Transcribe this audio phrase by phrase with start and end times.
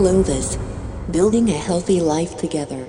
[0.00, 0.56] Clovis,
[1.10, 2.86] building a healthy life together.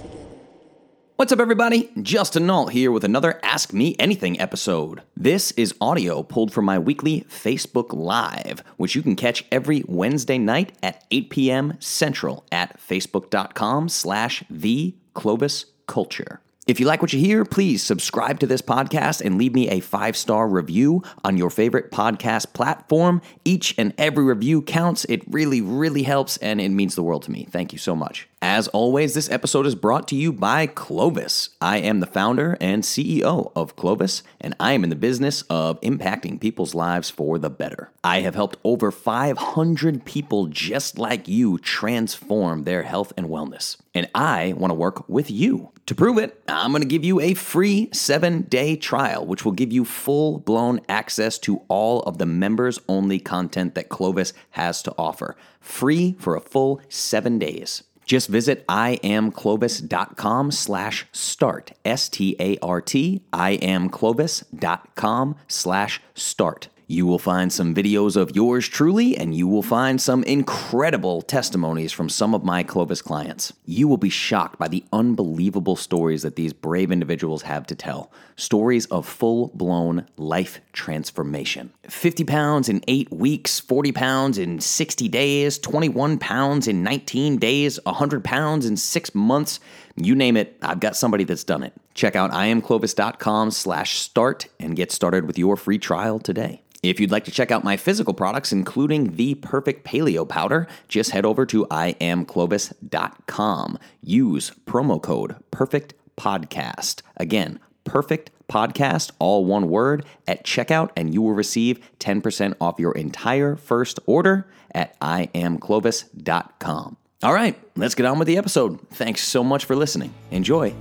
[1.18, 1.91] What's up, everybody?
[2.02, 5.02] Justin Nault here with another Ask Me Anything episode.
[5.18, 10.38] This is audio pulled from my weekly Facebook Live, which you can catch every Wednesday
[10.38, 11.73] night at 8 p.m.
[11.82, 16.41] Central at facebook.com slash the Clovis Culture.
[16.68, 19.80] If you like what you hear, please subscribe to this podcast and leave me a
[19.80, 23.23] five star review on your favorite podcast platform.
[23.44, 25.04] Each and every review counts.
[25.05, 27.48] It really, really helps and it means the world to me.
[27.49, 28.30] Thank you so much.
[28.44, 31.49] As always, this episode is brought to you by Clovis.
[31.62, 35.80] I am the founder and CEO of Clovis, and I am in the business of
[35.82, 37.91] impacting people's lives for the better.
[38.04, 44.09] I have helped over 500 people just like you transform their health and wellness, and
[44.16, 45.71] I want to work with you.
[45.91, 49.52] To prove it, I'm going to give you a free seven day trial, which will
[49.52, 54.82] give you full blown access to all of the members only content that Clovis has
[54.84, 55.35] to offer.
[55.60, 57.84] Free for a full seven days.
[58.05, 66.69] Just visit iamclovis.com slash start, S-T-A-R-T, iamclovis.com slash start.
[66.91, 71.94] You will find some videos of yours truly, and you will find some incredible testimonies
[71.94, 73.53] from some of my Clovis clients.
[73.66, 78.12] You will be shocked by the unbelievable stories that these brave individuals have to tell.
[78.35, 81.72] Stories of full blown life transformation.
[81.88, 87.79] 50 pounds in eight weeks, 40 pounds in 60 days, 21 pounds in 19 days,
[87.85, 89.62] 100 pounds in six months.
[89.95, 91.72] You name it, I've got somebody that's done it.
[91.94, 96.62] Check out iamclovis.com slash start and get started with your free trial today.
[96.84, 101.12] If you'd like to check out my physical products, including the perfect paleo powder, just
[101.12, 103.78] head over to iamclovis.com.
[104.01, 107.03] Use promo code perfect podcast.
[107.18, 112.94] Again, perfect podcast, all one word, at checkout, and you will receive 10% off your
[112.94, 116.98] entire first order at iamclovis.com.
[117.24, 118.80] All right, let's get on with the episode.
[118.90, 120.12] Thanks so much for listening.
[120.31, 120.74] Enjoy.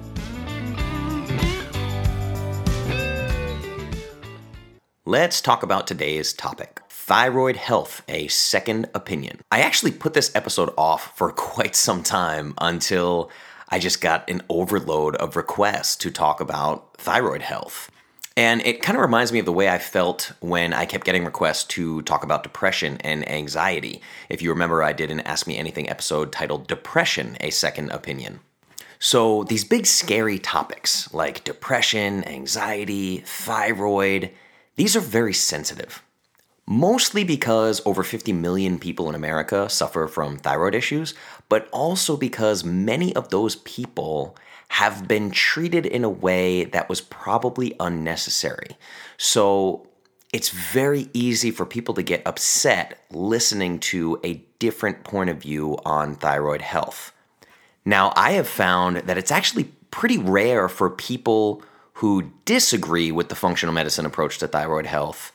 [5.11, 9.41] Let's talk about today's topic thyroid health, a second opinion.
[9.51, 13.29] I actually put this episode off for quite some time until
[13.71, 17.91] I just got an overload of requests to talk about thyroid health.
[18.37, 21.25] And it kind of reminds me of the way I felt when I kept getting
[21.25, 24.03] requests to talk about depression and anxiety.
[24.29, 28.39] If you remember, I did an Ask Me Anything episode titled Depression, a Second Opinion.
[29.01, 34.31] So, these big scary topics like depression, anxiety, thyroid,
[34.81, 36.03] these are very sensitive.
[36.67, 41.13] Mostly because over 50 million people in America suffer from thyroid issues,
[41.51, 47.03] but also because many of those people have been treated in a way that was
[47.03, 48.79] probably unnecessary.
[49.19, 49.87] So
[50.33, 55.77] it's very easy for people to get upset listening to a different point of view
[55.85, 57.13] on thyroid health.
[57.85, 61.63] Now, I have found that it's actually pretty rare for people
[62.01, 65.33] who disagree with the functional medicine approach to thyroid health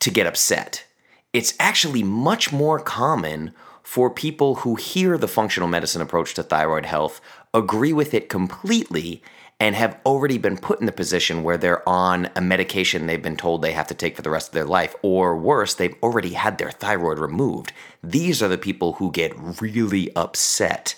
[0.00, 0.86] to get upset.
[1.34, 3.52] It's actually much more common
[3.82, 7.20] for people who hear the functional medicine approach to thyroid health,
[7.52, 9.22] agree with it completely,
[9.60, 13.36] and have already been put in the position where they're on a medication they've been
[13.36, 16.32] told they have to take for the rest of their life, or worse, they've already
[16.32, 17.74] had their thyroid removed.
[18.02, 20.94] These are the people who get really upset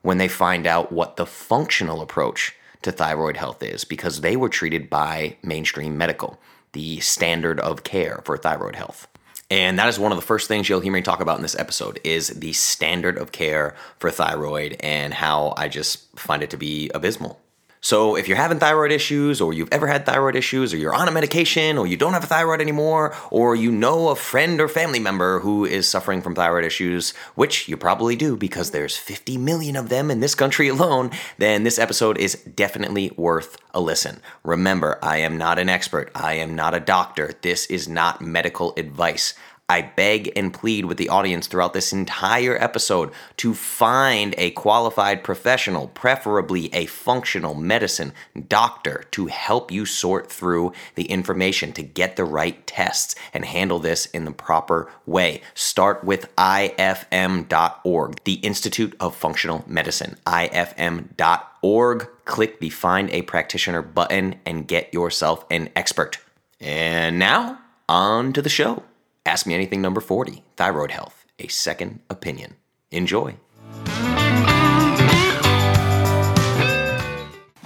[0.00, 4.48] when they find out what the functional approach to thyroid health is because they were
[4.48, 6.38] treated by mainstream medical,
[6.72, 9.08] the standard of care for thyroid health.
[9.50, 11.58] And that is one of the first things you'll hear me talk about in this
[11.58, 16.56] episode is the standard of care for thyroid and how I just find it to
[16.56, 17.40] be abysmal.
[17.84, 21.06] So, if you're having thyroid issues, or you've ever had thyroid issues, or you're on
[21.06, 24.68] a medication, or you don't have a thyroid anymore, or you know a friend or
[24.68, 29.36] family member who is suffering from thyroid issues, which you probably do because there's 50
[29.36, 34.22] million of them in this country alone, then this episode is definitely worth a listen.
[34.44, 38.72] Remember, I am not an expert, I am not a doctor, this is not medical
[38.78, 39.34] advice.
[39.66, 45.24] I beg and plead with the audience throughout this entire episode to find a qualified
[45.24, 48.12] professional, preferably a functional medicine
[48.48, 53.78] doctor, to help you sort through the information to get the right tests and handle
[53.78, 55.40] this in the proper way.
[55.54, 62.08] Start with ifm.org, the Institute of Functional Medicine, ifm.org.
[62.26, 66.18] Click the Find a Practitioner button and get yourself an expert.
[66.60, 68.82] And now, on to the show.
[69.26, 72.56] Ask Me Anything number 40 Thyroid Health, a second opinion.
[72.90, 73.36] Enjoy.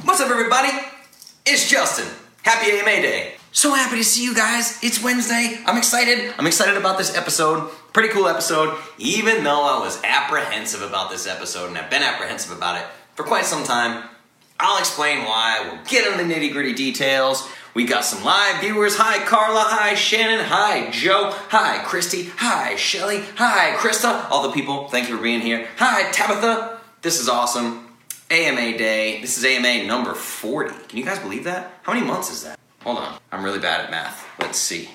[0.05, 0.70] What's up, everybody?
[1.44, 2.06] It's Justin.
[2.43, 3.34] Happy AMA Day.
[3.52, 4.78] So happy to see you guys.
[4.82, 5.58] It's Wednesday.
[5.66, 6.32] I'm excited.
[6.38, 11.26] I'm excited about this episode Pretty cool episode, even though I was apprehensive about this
[11.26, 14.08] episode, and I've been apprehensive about it for quite some time.
[14.60, 15.62] I'll explain why.
[15.64, 17.49] We'll get into the nitty gritty details.
[17.75, 18.97] We got some live viewers.
[18.97, 19.65] Hi, Carla.
[19.67, 20.44] Hi, Shannon.
[20.47, 21.31] Hi, Joe.
[21.50, 22.31] Hi, Christy.
[22.37, 23.23] Hi, Shelly.
[23.37, 24.29] Hi, Krista.
[24.31, 25.69] All the people, thank you for being here.
[25.76, 26.81] Hi, Tabitha.
[27.03, 27.88] This is awesome.
[28.31, 29.20] AMA Day.
[29.20, 30.75] This is AMA number 40.
[30.88, 31.73] Can you guys believe that?
[31.82, 32.59] How many months is that?
[32.82, 33.19] Hold on.
[33.31, 34.26] I'm really bad at math.
[34.41, 34.91] Let's see.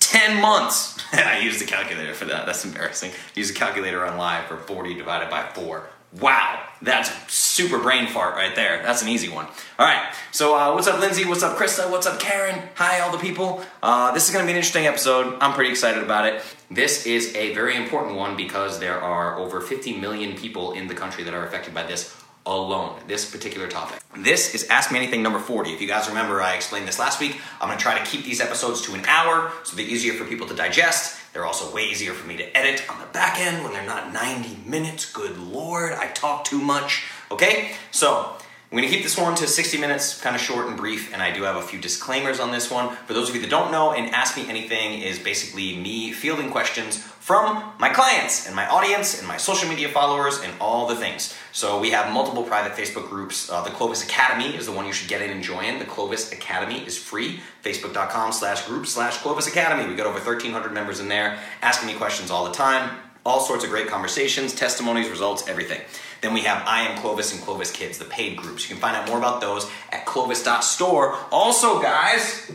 [0.00, 0.98] 10 months.
[1.12, 2.46] I used the calculator for that.
[2.46, 3.12] That's embarrassing.
[3.34, 5.88] Use a calculator on live for 40 divided by 4.
[6.18, 8.82] Wow, that's super brain fart right there.
[8.82, 9.46] That's an easy one.
[9.78, 11.24] All right, so uh, what's up, Lindsay?
[11.24, 11.88] What's up, Krista?
[11.88, 12.60] What's up, Karen?
[12.74, 13.62] Hi, all the people.
[13.80, 15.38] Uh, this is going to be an interesting episode.
[15.40, 16.42] I'm pretty excited about it.
[16.68, 20.94] This is a very important one because there are over 50 million people in the
[20.94, 24.00] country that are affected by this alone, this particular topic.
[24.16, 25.72] This is Ask Me Anything number 40.
[25.72, 27.40] If you guys remember, I explained this last week.
[27.60, 30.48] I'm gonna try to keep these episodes to an hour so they're easier for people
[30.48, 31.19] to digest.
[31.32, 34.12] They're also way easier for me to edit on the back end when they're not
[34.12, 35.10] 90 minutes.
[35.10, 37.04] Good lord, I talk too much.
[37.30, 37.72] Okay?
[37.90, 38.36] So,
[38.72, 41.20] I'm going to keep this one to 60 minutes, kind of short and brief, and
[41.20, 42.94] I do have a few disclaimers on this one.
[42.94, 46.50] For those of you that don't know, and Ask Me Anything is basically me fielding
[46.50, 50.94] questions from my clients and my audience and my social media followers and all the
[50.94, 51.36] things.
[51.50, 53.50] So we have multiple private Facebook groups.
[53.50, 55.80] Uh, the Clovis Academy is the one you should get in and join.
[55.80, 57.40] The Clovis Academy is free.
[57.64, 59.88] Facebook.com slash group slash Clovis Academy.
[59.88, 63.00] We got over 1,300 members in there asking me questions all the time.
[63.26, 65.80] All sorts of great conversations, testimonies, results, everything.
[66.20, 68.68] Then we have I Am Clovis and Clovis Kids, the paid groups.
[68.68, 71.16] You can find out more about those at clovis.store.
[71.30, 72.50] Also, guys,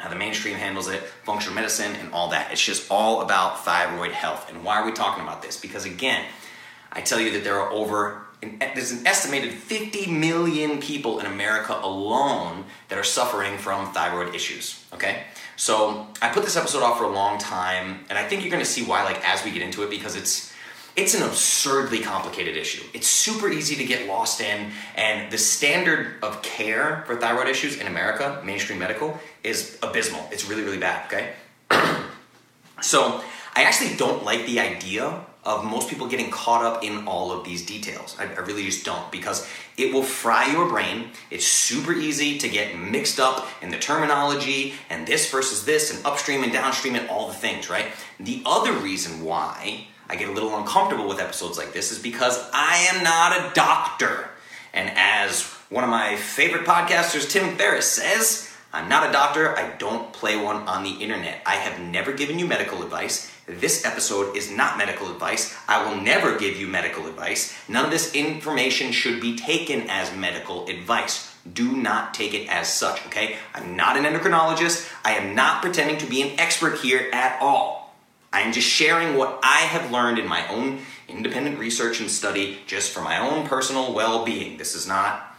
[0.00, 2.50] how the mainstream handles it, functional medicine, and all that.
[2.52, 4.50] It's just all about thyroid health.
[4.50, 5.60] And why are we talking about this?
[5.60, 6.24] Because again,
[6.90, 11.78] I tell you that there are over there's an estimated 50 million people in America
[11.82, 14.82] alone that are suffering from thyroid issues.
[14.94, 15.24] Okay,
[15.56, 18.64] so I put this episode off for a long time, and I think you're going
[18.64, 19.04] to see why.
[19.04, 20.49] Like as we get into it, because it's
[20.96, 22.82] it's an absurdly complicated issue.
[22.92, 27.78] It's super easy to get lost in, and the standard of care for thyroid issues
[27.78, 30.26] in America, mainstream medical, is abysmal.
[30.30, 31.32] It's really, really bad, okay?
[32.80, 33.22] so,
[33.54, 37.44] I actually don't like the idea of most people getting caught up in all of
[37.44, 38.14] these details.
[38.18, 41.10] I, I, really just don't because it will fry your brain.
[41.30, 46.04] It's super easy to get mixed up in the terminology and this versus this and
[46.04, 47.86] upstream and downstream and all the things, right?
[48.18, 52.36] The other reason why I get a little uncomfortable with episodes like this is because
[52.52, 54.30] I am not a doctor.
[54.74, 59.56] And as one of my favorite podcasters, Tim Ferriss, says, I'm not a doctor.
[59.56, 61.40] I don't play one on the internet.
[61.46, 63.30] I have never given you medical advice.
[63.46, 65.56] This episode is not medical advice.
[65.68, 67.56] I will never give you medical advice.
[67.68, 71.32] None of this information should be taken as medical advice.
[71.54, 73.36] Do not take it as such, okay?
[73.54, 74.92] I'm not an endocrinologist.
[75.04, 77.79] I am not pretending to be an expert here at all.
[78.32, 82.58] I am just sharing what I have learned in my own independent research and study
[82.66, 84.56] just for my own personal well being.
[84.56, 85.34] This is not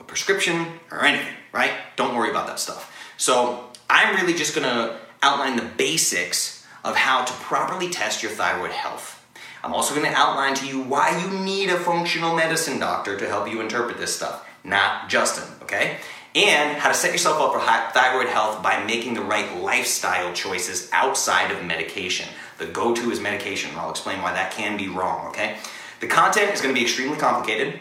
[0.00, 1.72] a prescription or anything, right?
[1.96, 2.94] Don't worry about that stuff.
[3.16, 8.70] So, I'm really just gonna outline the basics of how to properly test your thyroid
[8.70, 9.22] health.
[9.62, 13.48] I'm also gonna outline to you why you need a functional medicine doctor to help
[13.50, 15.98] you interpret this stuff, not Justin, okay?
[16.34, 17.60] And how to set yourself up for
[17.92, 22.26] thyroid health by making the right lifestyle choices outside of medication.
[22.58, 25.56] The go to is medication, and I'll explain why that can be wrong, okay?
[26.00, 27.80] The content is going to be extremely complicated.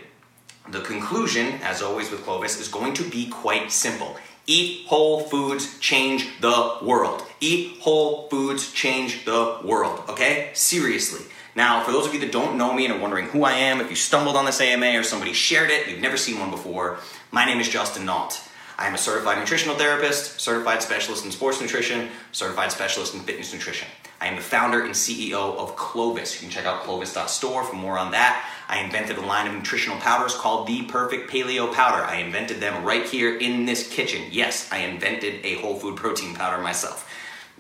[0.70, 4.18] The conclusion, as always with Clovis, is going to be quite simple.
[4.48, 7.24] Eat whole foods, change the world.
[7.40, 10.52] Eat whole foods, change the world, okay?
[10.54, 11.26] Seriously.
[11.56, 13.82] Now, for those of you that don't know me and are wondering who I am,
[13.82, 17.00] if you stumbled on this AMA or somebody shared it, you've never seen one before,
[17.30, 18.42] my name is Justin Nault.
[18.78, 23.54] I am a certified nutritional therapist, certified specialist in sports nutrition, certified specialist in fitness
[23.54, 23.88] nutrition.
[24.22, 26.36] I am the founder and CEO of Clovis.
[26.36, 28.48] You can check out clovis.store for more on that.
[28.70, 32.04] I invented a line of nutritional powders called the Perfect Paleo Powder.
[32.04, 34.22] I invented them right here in this kitchen.
[34.32, 37.12] Yes, I invented a whole food protein powder myself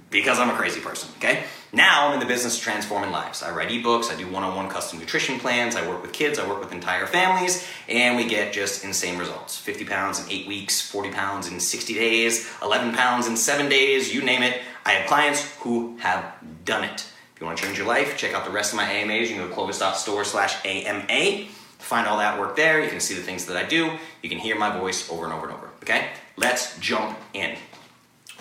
[0.09, 1.43] because I'm a crazy person, okay?
[1.73, 3.41] Now I'm in the business of transforming lives.
[3.41, 6.37] I write ebooks, I do one on one custom nutrition plans, I work with kids,
[6.37, 10.47] I work with entire families, and we get just insane results 50 pounds in eight
[10.47, 14.61] weeks, 40 pounds in 60 days, 11 pounds in seven days, you name it.
[14.85, 16.33] I have clients who have
[16.65, 17.05] done it.
[17.35, 19.29] If you want to change your life, check out the rest of my AMAs.
[19.29, 21.47] You can go to clovis.store slash AMA.
[21.79, 22.83] Find all that work there.
[22.83, 23.97] You can see the things that I do.
[24.21, 25.69] You can hear my voice over and over and over.
[25.83, 26.09] Okay?
[26.35, 27.55] Let's jump in.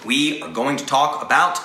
[0.05, 1.59] We are going to talk about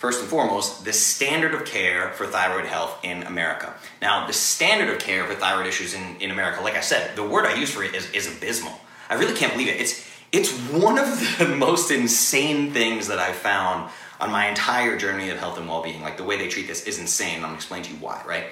[0.00, 3.74] first and foremost, the standard of care for thyroid health in America.
[4.00, 7.22] Now, the standard of care for thyroid issues in, in America, like I said, the
[7.22, 8.72] word I use for it is, is abysmal.
[9.10, 9.78] I really can't believe it.
[9.78, 15.28] It's, it's one of the most insane things that I've found on my entire journey
[15.28, 16.00] of health and well being.
[16.00, 17.36] Like the way they treat this is insane.
[17.36, 18.46] I'm gonna explain to you why, right?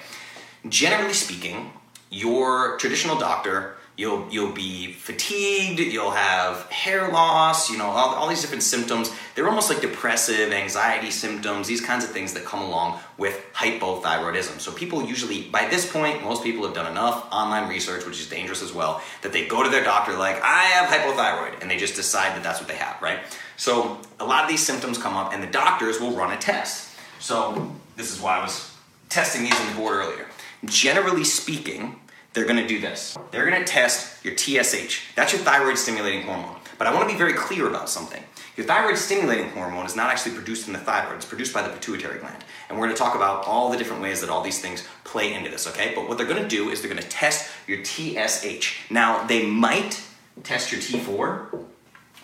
[0.67, 1.73] Generally speaking,
[2.11, 8.29] your traditional doctor you'll you'll be fatigued you'll have hair loss you know all, all,
[8.29, 9.11] these different symptoms.
[9.35, 14.61] They're almost like depressive anxiety symptoms these kinds of things that come along with hypothyroidism.
[14.61, 18.29] So people usually by this point most people have done enough online research which is
[18.29, 21.77] dangerous as well that they go to their doctor like i have hypothyroid and they
[21.77, 23.19] just decide that that's what they have right?
[23.57, 26.95] So a lot of these symptoms come up and the doctors will run a test.
[27.19, 28.73] So this is why i was
[29.09, 30.27] testing these on the board earlier.
[30.63, 31.98] Generally speaking
[32.33, 33.17] they're gonna do this.
[33.31, 35.15] They're gonna test your TSH.
[35.15, 36.55] That's your thyroid stimulating hormone.
[36.77, 38.23] But I wanna be very clear about something.
[38.55, 41.69] Your thyroid stimulating hormone is not actually produced in the thyroid, it's produced by the
[41.69, 42.43] pituitary gland.
[42.67, 45.49] And we're gonna talk about all the different ways that all these things play into
[45.49, 45.93] this, okay?
[45.95, 48.89] But what they're gonna do is they're gonna test your TSH.
[48.89, 50.01] Now, they might
[50.43, 51.65] test your T4,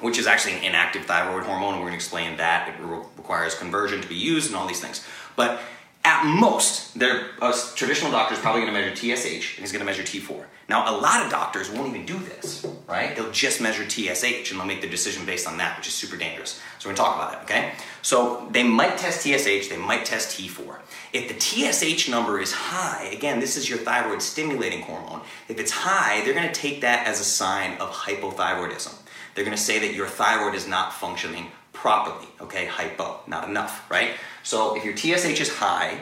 [0.01, 2.69] which is actually an inactive thyroid hormone, we're gonna explain that.
[2.69, 5.05] It re- requires conversion to be used and all these things.
[5.35, 5.59] But
[6.05, 9.71] at most, their a uh, traditional doctor is probably going to measure TSH and he's
[9.71, 10.45] going to measure T4.
[10.69, 13.15] Now, a lot of doctors won't even do this, right?
[13.15, 16.15] They'll just measure TSH and they'll make their decision based on that, which is super
[16.15, 16.61] dangerous.
[16.79, 17.73] So we're going to talk about that, okay?
[18.03, 20.77] So they might test TSH, they might test T4.
[21.11, 25.21] If the TSH number is high, again, this is your thyroid stimulating hormone.
[25.49, 28.93] If it's high, they're going to take that as a sign of hypothyroidism.
[29.33, 32.65] They're going to say that your thyroid is not functioning properly, okay?
[32.65, 34.11] Hypo, not enough, right?
[34.43, 35.99] So if your TSH is high,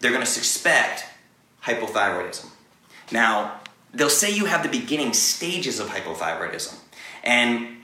[0.00, 1.06] they're to suspect
[1.64, 2.50] hypothyroidism.
[3.10, 3.60] Now,
[3.92, 6.76] they'll say you have the beginning stages of hypothyroidism.
[7.22, 7.78] And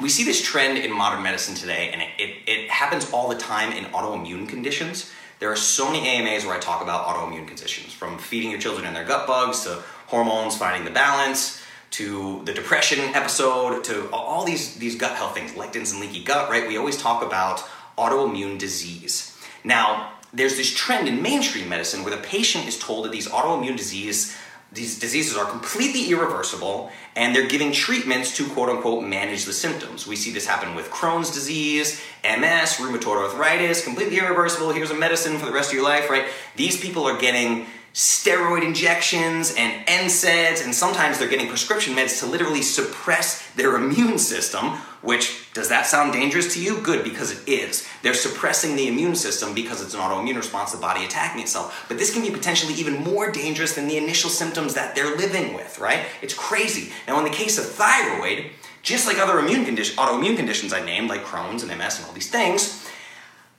[0.00, 3.36] we see this trend in modern medicine today, and it, it, it, happens all the
[3.36, 5.10] time in autoimmune conditions.
[5.38, 8.86] There are so many AMAs where I talk about autoimmune conditions, from feeding your children
[8.86, 11.62] and their gut bugs to hormones finding the balance
[11.96, 16.50] to the depression episode to all these, these gut health things, lectins and leaky gut,
[16.50, 16.68] right?
[16.68, 17.64] We always talk about
[17.96, 19.34] autoimmune disease.
[19.64, 23.78] Now, there's this trend in mainstream medicine where the patient is told that these autoimmune
[23.78, 24.36] disease
[24.72, 30.06] these diseases are completely irreversible and they're giving treatments to quote unquote manage the symptoms.
[30.06, 34.72] We see this happen with Crohn's disease, MS, rheumatoid arthritis, completely irreversible.
[34.72, 36.26] Here's a medicine for the rest of your life, right?
[36.56, 42.26] These people are getting steroid injections and NSAIDs, and sometimes they're getting prescription meds to
[42.26, 44.72] literally suppress their immune system.
[45.00, 46.82] Which, does that sound dangerous to you?
[46.82, 47.88] Good, because it is.
[48.02, 51.86] They're suppressing the immune system because it's an autoimmune response, the body attacking itself.
[51.88, 55.54] But this can be potentially even more dangerous than the initial symptoms that they're living
[55.54, 56.00] with, right?
[56.20, 56.92] It's crazy.
[57.08, 58.50] Now, in the case of thyroid,
[58.82, 62.12] just like other immune condition, autoimmune conditions I named, like Crohn's and MS and all
[62.12, 62.86] these things,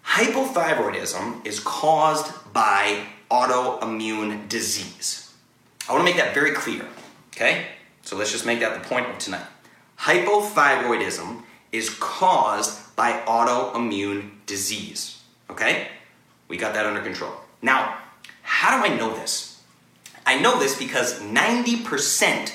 [0.05, 5.33] hypothyroidism is caused by autoimmune disease.
[5.87, 6.85] I want to make that very clear,
[7.35, 7.67] okay?
[8.01, 9.45] So let's just make that the point of tonight.
[9.99, 15.87] Hypothyroidism is caused by autoimmune disease, okay?
[16.47, 17.33] We got that under control.
[17.61, 17.97] Now,
[18.41, 19.61] how do I know this?
[20.25, 22.53] I know this because 90%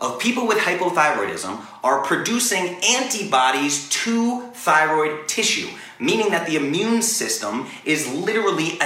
[0.00, 7.66] of people with hypothyroidism are producing antibodies to thyroid tissue, meaning that the immune system
[7.84, 8.78] is literally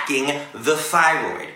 [0.00, 1.48] attacking the thyroid,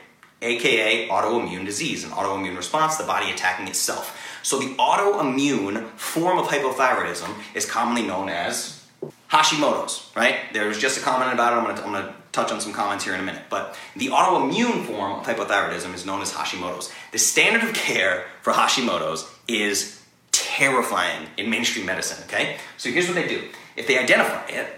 [0.42, 4.20] aka autoimmune disease, an autoimmune response, the body attacking itself.
[4.42, 8.84] So the autoimmune form of hypothyroidism is commonly known as
[9.30, 10.36] Hashimoto's, right?
[10.52, 11.56] There was just a comment about it.
[11.56, 13.44] I'm gonna, I'm gonna touch on some comments here in a minute.
[13.48, 16.92] But the autoimmune form of hypothyroidism is known as Hashimoto's.
[17.12, 22.58] The standard of care for Hashimoto's is terrifying in mainstream medicine, okay?
[22.76, 24.68] So here's what they do if they identify it,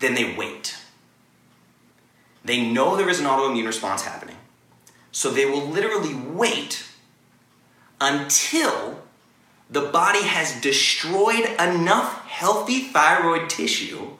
[0.00, 0.75] then they wait.
[2.46, 4.36] They know there is an autoimmune response happening.
[5.10, 6.84] So they will literally wait
[8.00, 9.00] until
[9.68, 14.10] the body has destroyed enough healthy thyroid tissue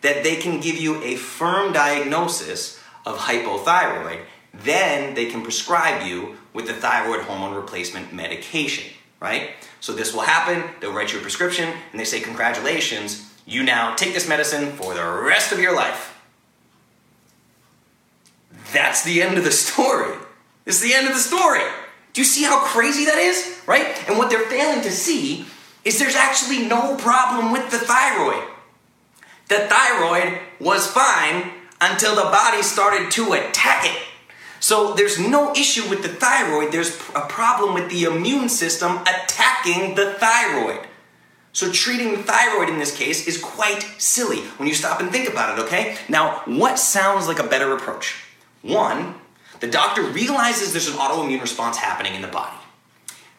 [0.00, 4.20] that they can give you a firm diagnosis of hypothyroid.
[4.54, 9.50] Then they can prescribe you with the thyroid hormone replacement medication, right?
[9.80, 13.94] So this will happen, they'll write you a prescription, and they say, Congratulations, you now
[13.94, 16.17] take this medicine for the rest of your life.
[18.72, 20.16] That's the end of the story.
[20.66, 21.62] It's the end of the story.
[22.12, 23.60] Do you see how crazy that is?
[23.66, 23.86] Right?
[24.08, 25.46] And what they're failing to see
[25.84, 28.44] is there's actually no problem with the thyroid.
[29.48, 34.02] The thyroid was fine until the body started to attack it.
[34.60, 39.94] So there's no issue with the thyroid, there's a problem with the immune system attacking
[39.94, 40.86] the thyroid.
[41.52, 45.28] So treating the thyroid in this case is quite silly when you stop and think
[45.28, 45.96] about it, okay?
[46.08, 48.27] Now, what sounds like a better approach?
[48.62, 49.14] One,
[49.60, 52.56] the doctor realizes there's an autoimmune response happening in the body.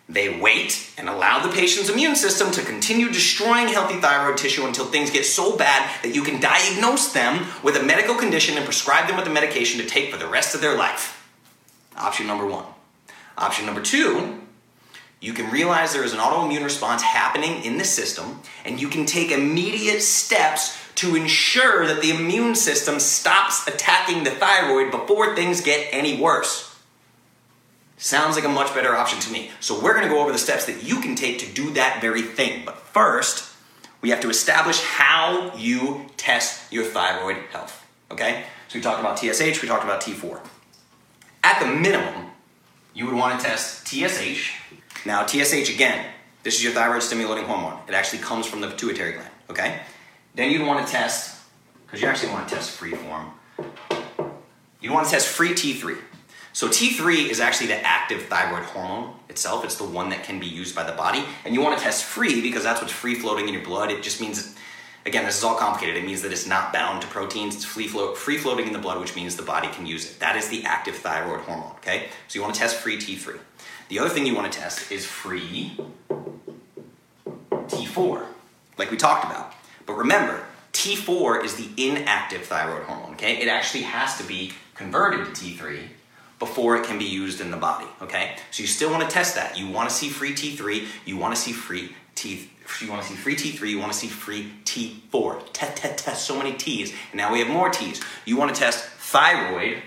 [0.10, 4.86] They wait and allow the patient's immune system to continue destroying healthy thyroid tissue until
[4.86, 9.08] things get so bad that you can diagnose them with a medical condition and prescribe
[9.08, 11.30] them with a medication to take for the rest of their life.
[11.96, 12.66] Option number one.
[13.38, 14.42] Option number two,
[15.22, 19.06] you can realize there is an autoimmune response happening in the system and you can
[19.06, 25.62] take immediate steps to ensure that the immune system stops attacking the thyroid before things
[25.62, 26.77] get any worse.
[27.96, 29.50] Sounds like a much better option to me.
[29.62, 32.22] So, we're gonna go over the steps that you can take to do that very
[32.22, 32.63] thing.
[32.65, 33.50] But first,
[34.01, 37.86] we have to establish how you test your thyroid health.
[38.12, 38.44] Okay?
[38.68, 40.41] So, we talked about TSH, we talked about T4.
[41.46, 42.32] At the minimum,
[42.94, 44.51] you would wanna test TSH.
[45.06, 46.06] Now, TSH again,
[46.44, 47.79] this is your thyroid stimulating hormone.
[47.88, 49.79] It actually comes from the pituitary gland, okay?
[50.36, 51.38] Then you'd wanna test,
[51.86, 53.32] because you actually wanna test free form,
[54.82, 55.98] you wanna test free T3.
[56.52, 59.63] So T3 is actually the active thyroid hormone itself.
[59.63, 61.24] It's the one that can be used by the body.
[61.46, 63.92] And you want to test free because that's what's free floating in your blood.
[63.92, 64.56] It just means,
[65.06, 65.96] again, this is all complicated.
[65.96, 67.56] It means that it's not bound to proteins.
[67.56, 70.20] It's free, free floating in the blood, which means the body can use it.
[70.20, 72.10] That is the active thyroid hormone, okay?
[72.28, 73.39] So you want to test free T3.
[73.89, 75.78] The other thing you want to test is free
[77.52, 78.26] T4,
[78.78, 79.54] like we talked about.
[79.89, 83.38] But remember, T4 is the inactive thyroid hormone, okay?
[83.41, 85.80] It actually has to be converted to T3
[86.38, 88.36] before it can be used in the body, okay?
[88.52, 89.58] So you still want to test that.
[89.58, 93.08] You want to see free T3, you want to see free T you want to
[93.08, 95.54] see free T3, you want to see free T4.
[95.54, 96.91] Test, test, test, so many T's.
[97.12, 97.99] And now we have more T's.
[98.25, 99.82] You want to test thyroid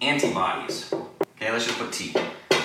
[0.00, 0.90] antibodies.
[1.36, 2.14] Okay, let's just put T.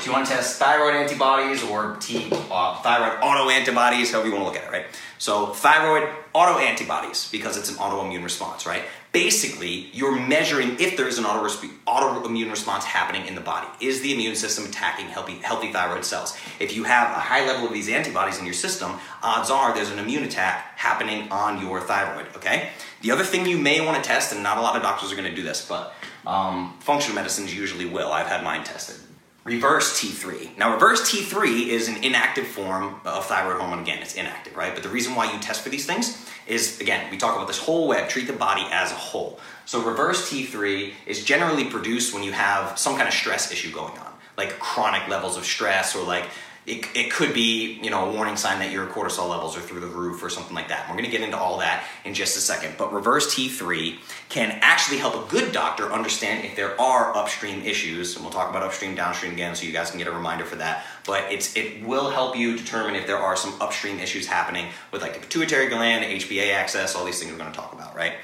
[0.07, 4.49] You want to test thyroid antibodies or T, uh, thyroid autoantibodies, however you want to
[4.51, 4.85] look at it, right?
[5.17, 8.83] So thyroid autoantibodies, because it's an autoimmune response, right?
[9.17, 13.67] basically you're measuring if there is an autoimmune response happening in the body.
[13.83, 16.37] Is the immune system attacking healthy, healthy thyroid cells?
[16.59, 18.91] If you have a high level of these antibodies in your system,
[19.23, 22.69] odds are there's an immune attack happening on your thyroid, okay?
[23.01, 25.15] The other thing you may want to test, and not a lot of doctors are
[25.15, 25.95] going to do this, but
[26.27, 28.11] um, functional medicines usually will.
[28.11, 29.06] I've had mine tested
[29.47, 30.57] reverse T3.
[30.57, 33.79] Now, reverse T3 is an inactive form of thyroid hormone.
[33.79, 34.73] Again, it's inactive, right?
[34.73, 37.57] But the reason why you test for these things is, again, we talk about this
[37.57, 39.39] whole web, treat the body as a whole.
[39.65, 43.97] So, reverse T3 is generally produced when you have some kind of stress issue going
[43.97, 46.25] on, like chronic levels of stress or like
[46.67, 49.79] it, it could be, you know, a warning sign that your cortisol levels are through
[49.79, 50.81] the roof or something like that.
[50.81, 52.75] And we're going to get into all that in just a second.
[52.77, 58.15] But reverse T3 can actually help a good doctor understand if there are upstream issues,
[58.15, 60.57] and we'll talk about upstream, downstream again, so you guys can get a reminder for
[60.57, 60.83] that.
[61.05, 65.01] But it's it will help you determine if there are some upstream issues happening with
[65.01, 68.15] like the pituitary gland, HPA axis, all these things we're going to talk about, right?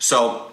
[0.00, 0.50] So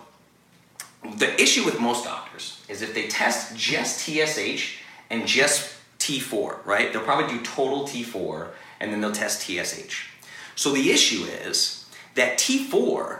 [1.17, 4.77] the issue with most doctors is if they test just TSH
[5.09, 5.78] and just
[6.09, 6.91] T4, right?
[6.91, 10.09] They'll probably do total T4 and then they'll test TSH.
[10.55, 13.19] So the issue is that T4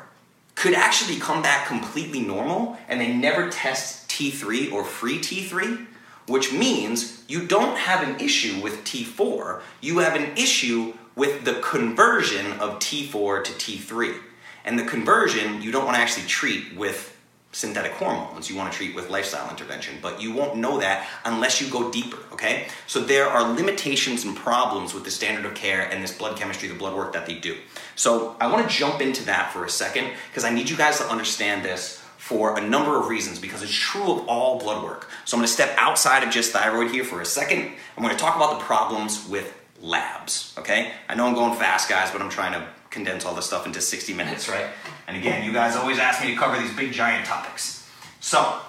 [0.55, 5.85] could actually come back completely normal and they never test T3 or free T3,
[6.27, 11.59] which means you don't have an issue with T4, you have an issue with the
[11.61, 14.17] conversion of T4 to T3.
[14.65, 17.15] And the conversion you don't want to actually treat with
[17.51, 21.59] synthetic hormones you want to treat with lifestyle intervention, but you won't know that unless
[21.59, 22.67] you go deeper, okay?
[22.85, 26.67] So there are limitations and problems with the standard of care and this blood chemistry,
[26.67, 27.57] the blood work that they do.
[27.95, 30.99] So I want to jump into that for a second because I need you guys
[30.99, 35.09] to understand this for a number of reasons because it's true of all blood work.
[35.25, 37.71] So I'm going to step outside of just thyroid here for a second.
[37.97, 40.91] I'm going to talk about the problems with labs, okay?
[41.07, 43.81] I know I'm going fast, guys, but I'm trying to condense all this stuff into
[43.81, 44.67] 60 minutes, right?
[45.09, 47.89] And again, you guys always ask me to cover these big giant topics.
[48.19, 48.59] So,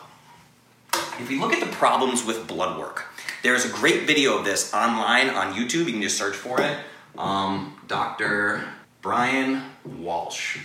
[0.95, 3.05] if we look at the problems with blood work,
[3.43, 5.85] there's a great video of this online on YouTube.
[5.85, 6.79] You can just search for it.
[7.19, 8.65] Um, Dr.
[9.03, 10.61] Bryan Walsh.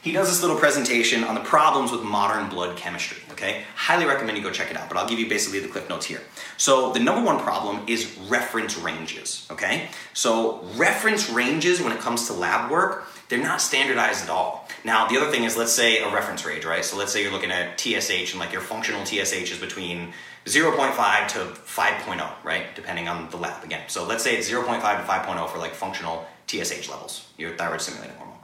[0.00, 3.64] He does this little presentation on the problems with modern blood chemistry, okay?
[3.74, 6.06] Highly recommend you go check it out, but I'll give you basically the cliff notes
[6.06, 6.22] here.
[6.56, 9.88] So, the number one problem is reference ranges, okay?
[10.14, 14.68] So, reference ranges when it comes to lab work, they're not standardized at all.
[14.84, 16.84] Now, the other thing is, let's say a reference range, right?
[16.84, 20.12] So, let's say you're looking at TSH and like your functional TSH is between
[20.46, 22.74] 0.5 to 5.0, right?
[22.74, 23.82] Depending on the lab again.
[23.88, 28.16] So, let's say it's 0.5 to 5.0 for like functional TSH levels, your thyroid stimulating
[28.16, 28.38] hormone.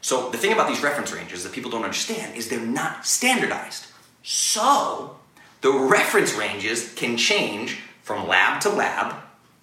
[0.00, 3.86] So the thing about these reference ranges that people don't understand is they're not standardized.
[4.22, 5.16] So
[5.60, 9.16] the reference ranges can change from lab to lab,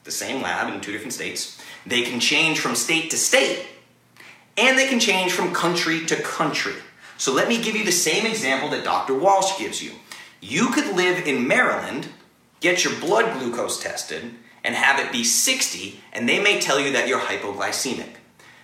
[0.04, 1.62] the same lab in two different states.
[1.86, 3.66] They can change from state to state,
[4.58, 6.74] and they can change from country to country.
[7.18, 9.14] So let me give you the same example that Dr.
[9.14, 9.92] Walsh gives you.
[10.42, 12.10] You could live in Maryland,
[12.60, 16.92] get your blood glucose tested, and have it be 60, and they may tell you
[16.94, 18.16] that you're hypoglycemic.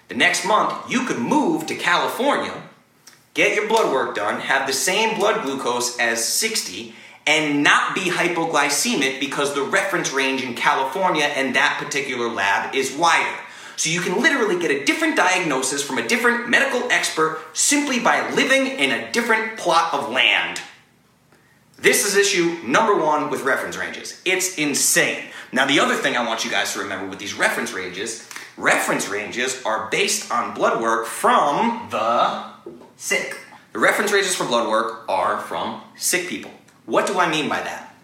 [0.10, 2.64] The next month, you could move to California,
[3.34, 6.94] get your blood work done, have the same blood glucose as 60,
[7.26, 12.96] and not be hypoglycemic because the reference range in California and that particular lab is
[12.96, 13.40] wider.
[13.76, 18.30] So you can literally get a different diagnosis from a different medical expert simply by
[18.32, 20.62] living in a different plot of land.
[21.78, 24.22] This is issue number one with reference ranges.
[24.26, 25.26] It's insane.
[25.52, 29.10] Now, the other thing I want you guys to remember with these reference ranges Reference
[29.10, 32.44] ranges are based on blood work from the
[32.98, 33.36] sick.
[33.72, 36.52] The reference ranges for blood work are from sick people.
[36.86, 37.96] What do I mean by that?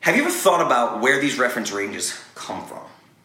[0.00, 2.83] Have you ever thought about where these reference ranges come from?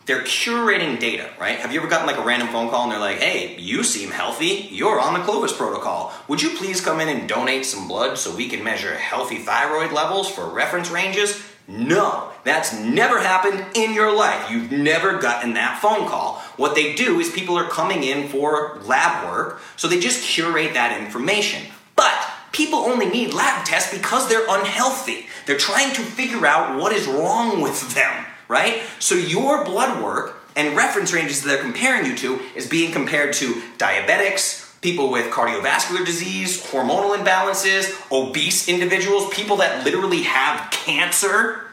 [0.10, 1.60] They're curating data, right?
[1.60, 4.10] Have you ever gotten like a random phone call and they're like, hey, you seem
[4.10, 6.12] healthy, you're on the Clovis protocol.
[6.28, 9.92] Would you please come in and donate some blood so we can measure healthy thyroid
[9.92, 11.40] levels for reference ranges?
[11.68, 14.50] No, that's never happened in your life.
[14.50, 16.42] You've never gotten that phone call.
[16.58, 20.74] What they do is people are coming in for lab work, so they just curate
[20.74, 21.72] that information.
[21.96, 22.20] But
[22.52, 25.28] people only need lab tests because they're unhealthy.
[25.46, 28.82] They're trying to figure out what is wrong with them, right?
[29.00, 33.34] So your blood work and reference ranges that they're comparing you to is being compared
[33.36, 41.66] to diabetics, people with cardiovascular disease, hormonal imbalances, obese individuals, people that literally have cancer.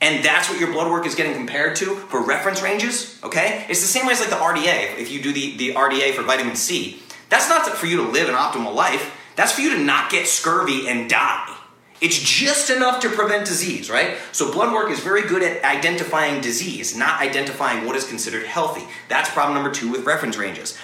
[0.00, 3.64] And that's what your blood work is getting compared to for reference ranges, okay?
[3.68, 4.98] It's the same way as like the RDA.
[4.98, 8.28] If you do the, the RDA for vitamin C, that's not for you to live
[8.28, 9.14] an optimal life.
[9.36, 11.55] That's for you to not get scurvy and die.
[12.00, 14.18] It's just enough to prevent disease, right?
[14.32, 18.86] So blood work is very good at identifying disease, not identifying what is considered healthy.
[19.08, 20.78] That's problem number two with reference ranges.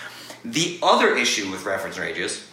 [0.44, 2.48] The other issue with reference ranges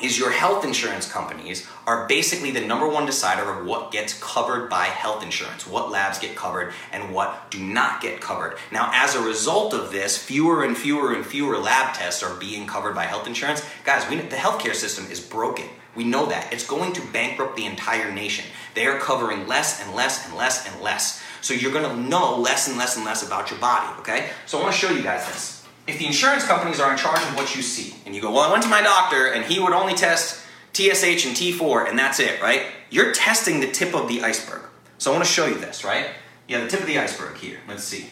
[0.00, 4.70] is your health insurance companies are basically the number one decider of what gets covered
[4.70, 8.56] by health insurance, what labs get covered and what do not get covered.
[8.70, 12.66] Now, as a result of this, fewer and fewer and fewer lab tests are being
[12.66, 13.62] covered by health insurance.
[13.84, 15.66] Guys, we, the healthcare system is broken.
[15.98, 16.52] We know that.
[16.52, 18.44] It's going to bankrupt the entire nation.
[18.74, 21.20] They are covering less and less and less and less.
[21.40, 24.30] So you're going to know less and less and less about your body, okay?
[24.46, 25.58] So I want to show you guys this
[25.88, 28.48] if the insurance companies are in charge of what you see, and you go, well,
[28.48, 30.40] I went to my doctor and he would only test
[30.74, 32.66] TSH and T4 and that's it, right?
[32.90, 34.62] You're testing the tip of the iceberg.
[34.98, 36.10] So I want to show you this, right?
[36.46, 37.58] Yeah, the tip of the iceberg here.
[37.66, 38.06] Let's see.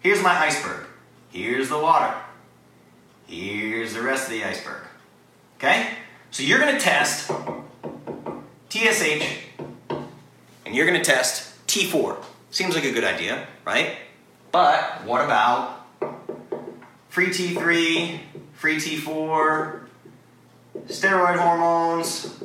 [0.00, 0.86] Here's my iceberg.
[1.30, 2.14] Here's the water.
[3.26, 4.82] Here's the rest of the iceberg.
[5.58, 5.90] Okay?
[6.32, 7.30] So you're going to test
[8.70, 9.22] TSH
[10.64, 12.16] and you're going to test T4.
[12.50, 13.96] Seems like a good idea, right?
[14.50, 15.86] But what about
[17.10, 18.18] free T3,
[18.54, 19.80] free T4,
[20.86, 22.42] steroid hormones,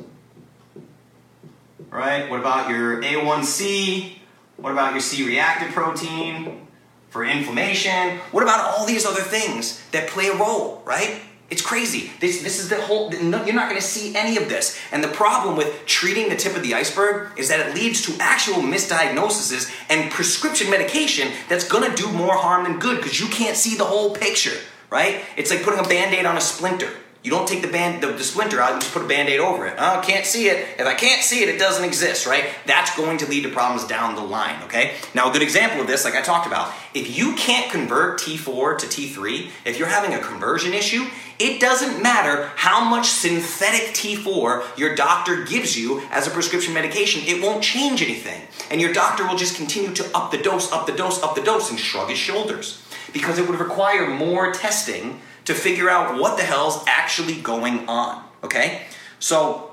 [1.88, 2.28] right?
[2.28, 4.18] What about your A1C?
[4.58, 6.66] What about your C reactive protein
[7.08, 8.18] for inflammation?
[8.32, 11.22] What about all these other things that play a role, right?
[11.50, 12.10] It's crazy.
[12.20, 14.78] This, this is the whole, you're not going to see any of this.
[14.92, 18.12] And the problem with treating the tip of the iceberg is that it leads to
[18.20, 23.28] actual misdiagnoses and prescription medication that's going to do more harm than good because you
[23.28, 24.58] can't see the whole picture,
[24.90, 25.24] right?
[25.36, 26.90] It's like putting a band aid on a splinter.
[27.24, 29.66] You don't take the band, the, the splinter out, you just put a band-aid over
[29.66, 29.74] it.
[29.76, 30.66] Oh, can't see it.
[30.78, 32.44] If I can't see it, it doesn't exist, right?
[32.64, 34.94] That's going to lead to problems down the line, okay?
[35.14, 38.78] Now, a good example of this, like I talked about, if you can't convert T4
[38.78, 41.06] to T3, if you're having a conversion issue,
[41.38, 47.22] it doesn't matter how much synthetic T4 your doctor gives you as a prescription medication,
[47.24, 48.42] it won't change anything.
[48.70, 51.42] And your doctor will just continue to up the dose, up the dose, up the
[51.42, 52.82] dose, and shrug his shoulders.
[53.12, 58.22] Because it would require more testing to figure out what the hell's actually going on.
[58.42, 58.82] Okay?
[59.20, 59.72] So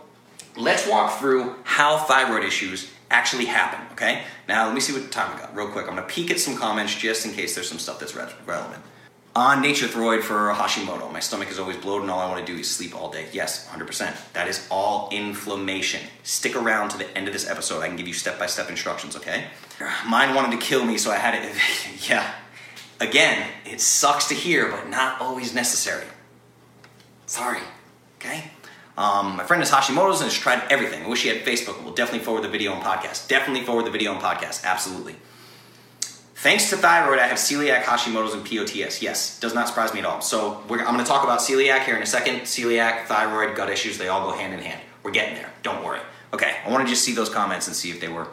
[0.55, 4.23] let's walk through how thyroid issues actually happen, okay?
[4.47, 5.87] Now, let me see what time we got real quick.
[5.87, 8.81] I'm gonna peek at some comments just in case there's some stuff that's re- relevant.
[9.35, 12.55] On Nature Throid for Hashimoto, my stomach is always bloated and all I wanna do
[12.55, 13.27] is sleep all day.
[13.33, 14.15] Yes, 100%.
[14.31, 15.99] That is all inflammation.
[16.23, 17.81] Stick around to the end of this episode.
[17.81, 19.47] I can give you step by step instructions, okay?
[20.07, 21.53] Mine wanted to kill me, so I had it.
[22.09, 22.33] yeah.
[23.01, 26.05] Again, it sucks to hear, but not always necessary.
[27.25, 27.59] Sorry,
[28.21, 28.51] okay?
[28.97, 31.03] Um, my friend is Hashimoto's and has tried everything.
[31.03, 31.83] I wish he had Facebook.
[31.83, 33.27] We'll definitely forward the video and podcast.
[33.27, 34.63] Definitely forward the video and podcast.
[34.63, 35.17] Absolutely.
[36.35, 39.01] Thanks to thyroid, I have celiac, Hashimoto's, and POTS.
[39.01, 40.21] Yes, does not surprise me at all.
[40.21, 42.41] So I'm going to talk about celiac here in a second.
[42.41, 44.81] Celiac, thyroid, gut issues, they all go hand in hand.
[45.01, 45.51] We're getting there.
[45.63, 46.01] Don't worry.
[46.33, 48.27] Okay, I want to just see those comments and see if they were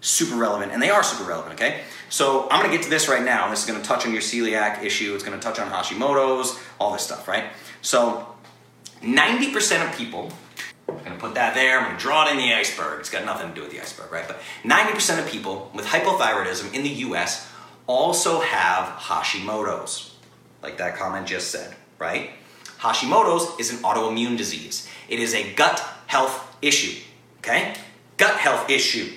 [0.00, 1.82] super relevant, and they are super relevant, okay?
[2.08, 3.50] So I'm gonna get to this right now.
[3.50, 7.02] This is gonna touch on your celiac issue, it's gonna touch on Hashimoto's, all this
[7.02, 7.44] stuff, right?
[7.82, 8.26] So
[9.02, 10.32] 90% of people,
[10.98, 13.00] I'm gonna put that there, I'm gonna draw it in the iceberg.
[13.00, 14.26] It's got nothing to do with the iceberg, right?
[14.26, 17.48] But 90% of people with hypothyroidism in the US
[17.86, 20.16] also have Hashimoto's,
[20.62, 22.30] like that comment just said, right?
[22.78, 24.88] Hashimoto's is an autoimmune disease.
[25.08, 27.00] It is a gut health issue,
[27.38, 27.74] okay?
[28.16, 29.12] Gut health issue.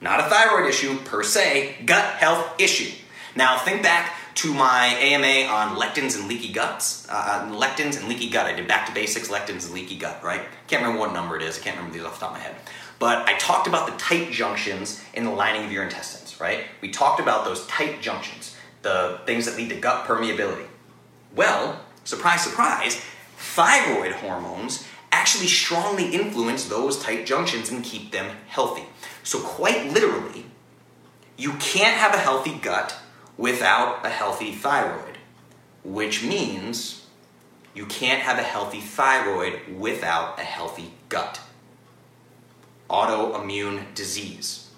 [0.00, 2.94] Not a thyroid issue per se, gut health issue.
[3.34, 7.08] Now think back to my AMA on lectins and leaky guts.
[7.10, 8.46] Uh, lectins and leaky gut.
[8.46, 10.42] I did back to basics, lectins and leaky gut, right?
[10.68, 11.58] Can't remember what number it is.
[11.58, 12.54] I can't remember these off the top of my head.
[13.00, 16.66] But I talked about the tight junctions in the lining of your intestines, right?
[16.80, 20.68] We talked about those tight junctions, the things that lead to gut permeability.
[21.34, 23.02] Well, surprise, surprise,
[23.38, 28.84] thyroid hormones actually strongly influence those tight junctions and keep them healthy.
[29.24, 30.46] So, quite literally,
[31.36, 32.94] you can't have a healthy gut
[33.38, 35.16] without a healthy thyroid,
[35.84, 37.06] which means
[37.72, 41.40] you can't have a healthy thyroid without a healthy gut.
[42.90, 44.70] Autoimmune disease.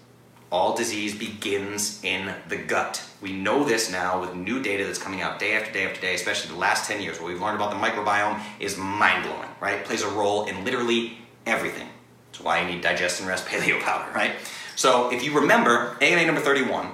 [0.52, 3.04] All disease begins in the gut.
[3.22, 6.14] We know this now with new data that's coming out day after day after day,
[6.14, 7.20] especially the last 10 years.
[7.20, 9.78] What we've learned about the microbiome is mind blowing, right?
[9.78, 11.88] It plays a role in literally everything.
[12.32, 14.32] That's why you need digest and rest paleo powder, right?
[14.74, 16.90] So if you remember, AMA number 31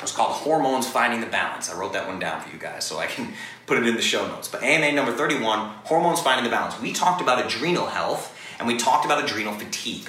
[0.00, 1.70] was called Hormones Finding the Balance.
[1.70, 3.32] I wrote that one down for you guys so I can
[3.66, 4.48] put it in the show notes.
[4.48, 6.80] But AMA number 31, Hormones Finding the Balance.
[6.80, 10.08] We talked about adrenal health and we talked about adrenal fatigue.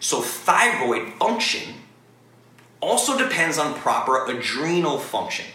[0.00, 1.74] So thyroid function
[2.80, 5.46] also depends on proper adrenal function.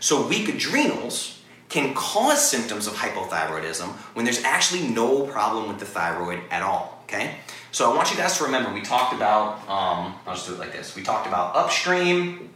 [0.00, 5.84] So weak adrenals can cause symptoms of hypothyroidism when there's actually no problem with the
[5.84, 7.36] thyroid at all, okay?
[7.72, 10.60] So I want you guys to remember, we talked about, um, I'll just do it
[10.60, 10.94] like this.
[10.94, 12.50] We talked about upstream,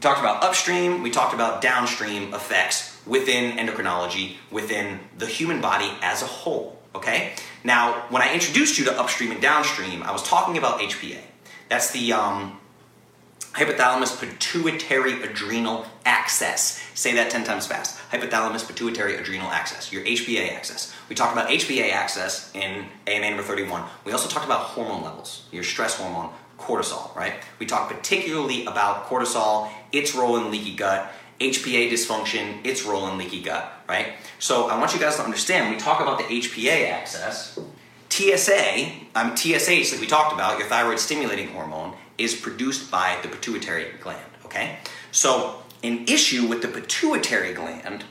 [0.00, 5.92] we talked about upstream, we talked about downstream effects within endocrinology, within the human body
[6.00, 7.34] as a whole, okay?
[7.64, 11.18] Now, when I introduced you to upstream and downstream, I was talking about HPA.
[11.68, 12.58] That's the um,
[13.52, 16.82] hypothalamus pituitary adrenal axis.
[16.94, 17.98] Say that 10 times fast.
[18.10, 20.94] Hypothalamus pituitary adrenal axis, your HPA axis.
[21.10, 23.84] We talked about HPA axis in AMA number 31.
[24.06, 27.34] We also talked about hormone levels, your stress hormone, cortisol, right?
[27.58, 33.16] We talk particularly about cortisol, its role in leaky gut, HPA dysfunction, its role in
[33.16, 34.14] leaky gut, right?
[34.38, 37.58] So I want you guys to understand when we talk about the HPA axis,
[38.10, 43.28] TSA, um, TSH that we talked about, your thyroid stimulating hormone, is produced by the
[43.28, 44.78] pituitary gland, okay?
[45.12, 48.04] So, an issue with the pituitary gland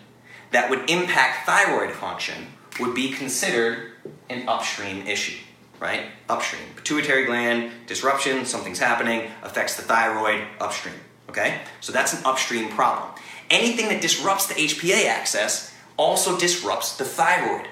[0.51, 2.47] that would impact thyroid function
[2.79, 3.91] would be considered
[4.29, 5.37] an upstream issue,
[5.79, 6.07] right?
[6.27, 6.63] Upstream.
[6.75, 10.95] Pituitary gland, disruption, something's happening, affects the thyroid, upstream,
[11.29, 11.61] okay?
[11.79, 13.09] So that's an upstream problem.
[13.49, 17.67] Anything that disrupts the HPA axis also disrupts the thyroid.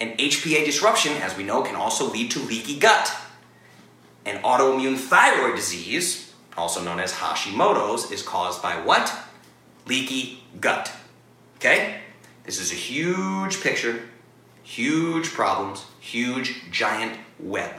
[0.00, 3.14] And HPA disruption, as we know, can also lead to leaky gut,
[4.24, 9.12] And autoimmune thyroid disease, also known as Hashimoto's, is caused by what?
[9.86, 10.92] Leaky gut.
[11.56, 12.00] Okay?
[12.44, 14.08] This is a huge picture,
[14.62, 17.74] huge problems, huge giant web.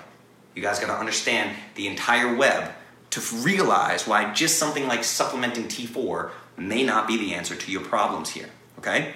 [0.56, 2.72] You guys got to understand the entire web
[3.12, 7.82] to realize why just something like supplementing T4 may not be the answer to your
[7.82, 8.50] problems here.
[8.80, 9.14] Okay?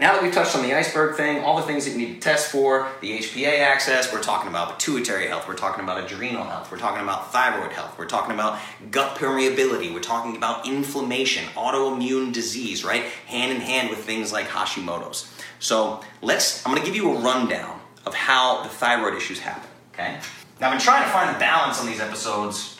[0.00, 2.20] Now that we've touched on the iceberg thing, all the things that you need to
[2.20, 6.70] test for, the HPA axis, we're talking about pituitary health, we're talking about adrenal health,
[6.70, 8.60] we're talking about thyroid health, we're talking about
[8.92, 13.02] gut permeability, we're talking about inflammation, autoimmune disease, right?
[13.26, 15.32] Hand in hand with things like Hashimoto's.
[15.58, 19.67] So let's, I'm gonna give you a rundown of how the thyroid issues happen,
[19.98, 20.18] okay?
[20.60, 22.78] Now I've been trying to find the balance on these episodes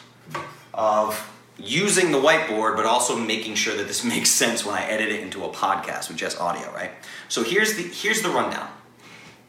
[0.74, 5.09] of using the whiteboard, but also making sure that this makes sense when I edit
[5.09, 6.92] it into a podcast with just audio, right?
[7.28, 8.68] So here's the here's the rundown.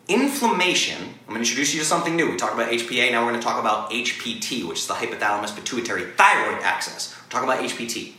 [0.08, 2.32] inflammation, I'm going to introduce you to something new.
[2.32, 5.55] We talked about HPA, now we're going to talk about HPT, which is the hypothalamus
[5.55, 7.15] pituitary thyroid axis.
[7.15, 8.13] We're talking about HPT.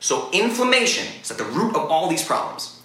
[0.00, 2.82] So, inflammation is at the root of all these problems.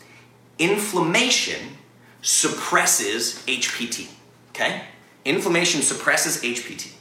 [0.58, 1.78] Inflammation
[2.22, 4.10] suppresses HPT,
[4.50, 4.84] okay?
[5.30, 6.92] Inflammation suppresses HPT.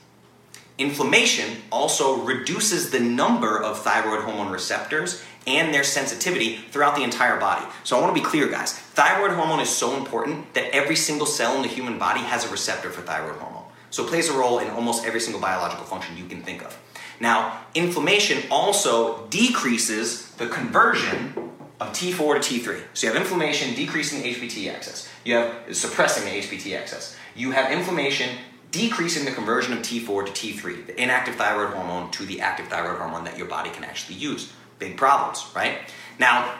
[0.76, 7.40] Inflammation also reduces the number of thyroid hormone receptors and their sensitivity throughout the entire
[7.40, 7.64] body.
[7.84, 8.74] So I want to be clear, guys.
[8.74, 12.50] Thyroid hormone is so important that every single cell in the human body has a
[12.50, 13.64] receptor for thyroid hormone.
[13.88, 16.78] So it plays a role in almost every single biological function you can think of.
[17.20, 21.47] Now, inflammation also decreases the conversion
[21.80, 22.80] of T4 to T3.
[22.94, 25.08] So you have inflammation decreasing the HPT axis.
[25.24, 27.16] You have suppressing the HPT axis.
[27.36, 28.36] You have inflammation
[28.70, 32.98] decreasing the conversion of T4 to T3, the inactive thyroid hormone to the active thyroid
[32.98, 34.52] hormone that your body can actually use.
[34.78, 35.78] Big problems, right?
[36.18, 36.54] Now,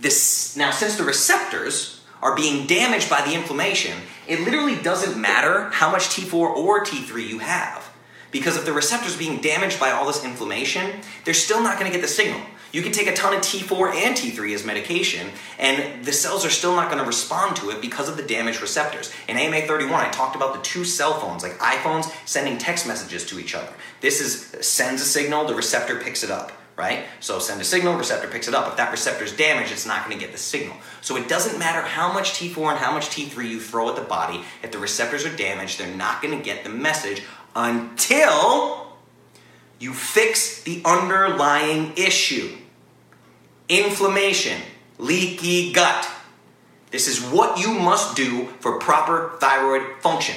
[0.00, 5.70] this now since the receptors are being damaged by the inflammation, it literally doesn't matter
[5.70, 7.90] how much T4 or T3 you have.
[8.30, 11.96] Because if the receptor's being damaged by all this inflammation, they're still not going to
[11.96, 12.40] get the signal.
[12.72, 15.28] You can take a ton of T4 and T3 as medication,
[15.58, 18.60] and the cells are still not going to respond to it because of the damaged
[18.60, 19.12] receptors.
[19.28, 23.26] In AMA 31, I talked about the two cell phones, like iPhones, sending text messages
[23.26, 23.72] to each other.
[24.00, 27.04] This is sends a signal, the receptor picks it up right?
[27.20, 28.66] So send a signal, receptor picks it up.
[28.68, 30.74] If that receptor is damaged, it's not going to get the signal.
[31.02, 34.02] So it doesn't matter how much T4 and how much T3 you throw at the
[34.02, 34.42] body.
[34.62, 37.22] If the receptors are damaged, they're not going to get the message
[37.54, 38.86] until
[39.78, 42.56] you fix the underlying issue
[43.70, 44.60] inflammation,
[44.98, 46.06] leaky gut.
[46.90, 50.34] This is what you must do for proper thyroid function.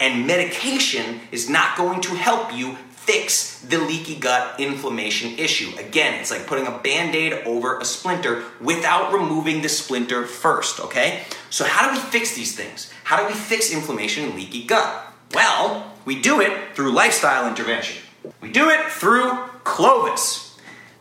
[0.00, 5.74] And medication is not going to help you fix the leaky gut inflammation issue.
[5.78, 10.80] Again, it's like putting a band aid over a splinter without removing the splinter first,
[10.80, 11.22] okay?
[11.50, 12.92] So, how do we fix these things?
[13.04, 15.06] How do we fix inflammation and leaky gut?
[15.32, 18.02] Well, we do it through lifestyle intervention.
[18.40, 19.30] We do it through
[19.62, 20.45] Clovis.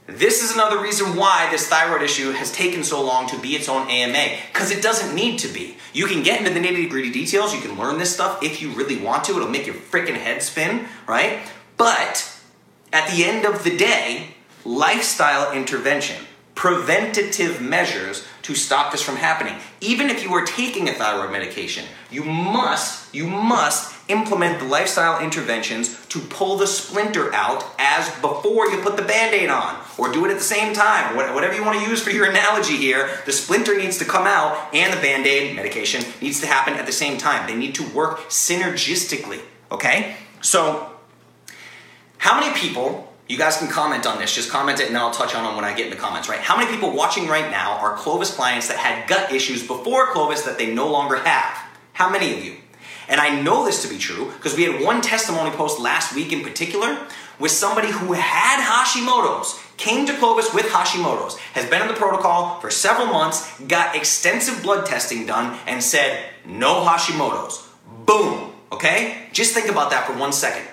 [0.07, 3.67] This is another reason why this thyroid issue has taken so long to be its
[3.67, 5.77] own AMA, because it doesn't need to be.
[5.93, 8.69] You can get into the nitty gritty details, you can learn this stuff if you
[8.73, 11.39] really want to, it'll make your freaking head spin, right?
[11.75, 12.31] But
[12.93, 19.55] at the end of the day, lifestyle intervention, preventative measures to stop this from happening.
[19.81, 25.23] Even if you are taking a thyroid medication, you must, you must implement the lifestyle
[25.23, 30.25] interventions to pull the splinter out as before you put the band-aid on or do
[30.25, 33.31] it at the same time whatever you want to use for your analogy here the
[33.31, 37.17] splinter needs to come out and the band-aid medication needs to happen at the same
[37.17, 39.41] time they need to work synergistically
[39.71, 40.91] okay so
[42.25, 45.11] how many people, you guys can comment on this, just comment it and then I'll
[45.11, 46.39] touch on them when I get in the comments, right?
[46.39, 50.41] How many people watching right now are Clovis clients that had gut issues before Clovis
[50.41, 51.55] that they no longer have?
[51.93, 52.55] How many of you?
[53.07, 56.31] And I know this to be true because we had one testimony post last week
[56.31, 56.97] in particular
[57.39, 62.59] with somebody who had Hashimoto's, came to Clovis with Hashimoto's, has been in the protocol
[62.61, 67.69] for several months, got extensive blood testing done, and said, no Hashimoto's.
[68.05, 68.53] Boom.
[68.71, 69.27] Okay?
[69.33, 70.67] Just think about that for one second.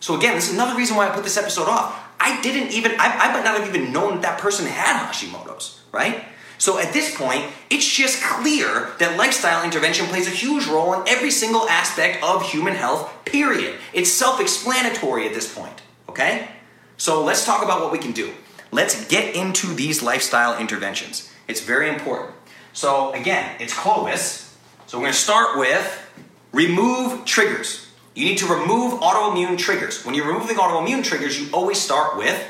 [0.00, 1.96] So again, this is another reason why I put this episode off.
[2.18, 5.80] I didn't even, I, I might not have even known that, that person had Hashimoto's,
[5.92, 6.24] right?
[6.60, 11.08] So at this point, it's just clear that lifestyle intervention plays a huge role in
[11.08, 13.78] every single aspect of human health, period.
[13.94, 16.50] It's self explanatory at this point, okay?
[16.98, 18.34] So let's talk about what we can do.
[18.70, 21.32] Let's get into these lifestyle interventions.
[21.48, 22.34] It's very important.
[22.74, 24.54] So again, it's Clovis.
[24.86, 26.12] So we're gonna start with
[26.52, 27.88] remove triggers.
[28.14, 30.04] You need to remove autoimmune triggers.
[30.04, 32.46] When you're removing autoimmune triggers, you always start with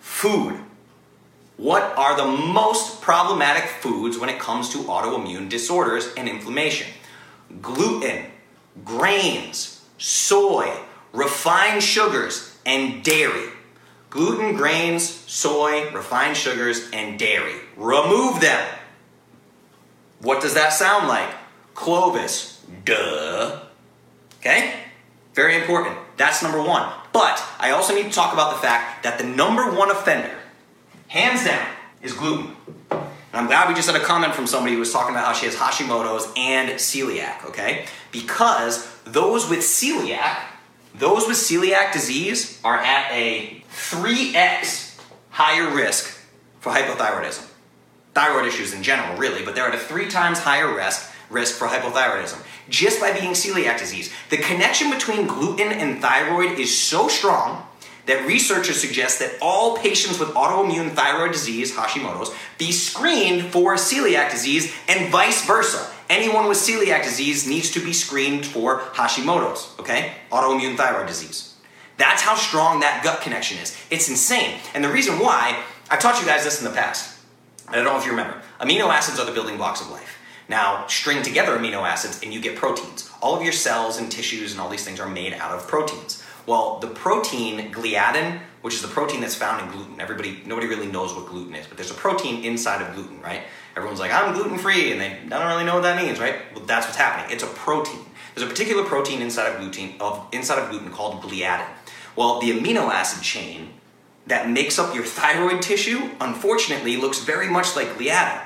[0.00, 0.60] food.
[1.56, 6.88] What are the most problematic foods when it comes to autoimmune disorders and inflammation?
[7.62, 8.26] Gluten,
[8.84, 10.72] grains, soy,
[11.12, 13.50] refined sugars, and dairy.
[14.10, 17.54] Gluten, grains, soy, refined sugars, and dairy.
[17.76, 18.66] Remove them.
[20.20, 21.30] What does that sound like?
[21.74, 22.64] Clovis.
[22.84, 23.60] Duh.
[24.40, 24.74] Okay?
[25.34, 25.96] Very important.
[26.16, 26.92] That's number one.
[27.12, 30.34] But I also need to talk about the fact that the number one offender,
[31.14, 31.64] hands down,
[32.02, 32.56] is gluten.
[32.90, 33.00] And
[33.32, 35.46] I'm glad we just had a comment from somebody who was talking about how she
[35.46, 37.86] has Hashimoto's and celiac, okay?
[38.10, 40.38] Because those with celiac,
[40.92, 45.00] those with celiac disease are at a 3x
[45.30, 46.20] higher risk
[46.58, 47.48] for hypothyroidism.
[48.12, 51.66] Thyroid issues in general, really, but they're at a three times higher risk risk for
[51.66, 54.12] hypothyroidism just by being celiac disease.
[54.30, 57.66] The connection between gluten and thyroid is so strong
[58.06, 64.30] that researchers suggest that all patients with autoimmune thyroid disease, Hashimoto's, be screened for celiac
[64.30, 65.90] disease and vice versa.
[66.10, 70.12] Anyone with celiac disease needs to be screened for Hashimoto's, okay?
[70.30, 71.54] Autoimmune thyroid disease.
[71.96, 73.76] That's how strong that gut connection is.
[73.90, 74.58] It's insane.
[74.74, 77.18] And the reason why, I've taught you guys this in the past.
[77.68, 78.42] I don't know if you remember.
[78.60, 80.18] Amino acids are the building blocks of life.
[80.48, 83.10] Now, string together amino acids and you get proteins.
[83.22, 86.22] All of your cells and tissues and all these things are made out of proteins.
[86.46, 90.00] Well, the protein gliadin, which is the protein that's found in gluten.
[90.00, 93.42] Everybody, nobody really knows what gluten is, but there's a protein inside of gluten, right?
[93.76, 96.36] Everyone's like, I'm gluten free, and they don't really know what that means, right?
[96.54, 97.32] Well, that's what's happening.
[97.32, 98.00] It's a protein.
[98.34, 101.66] There's a particular protein inside of gluten, of inside of gluten called gliadin.
[102.16, 103.70] Well, the amino acid chain
[104.26, 108.43] that makes up your thyroid tissue, unfortunately, looks very much like gliadin.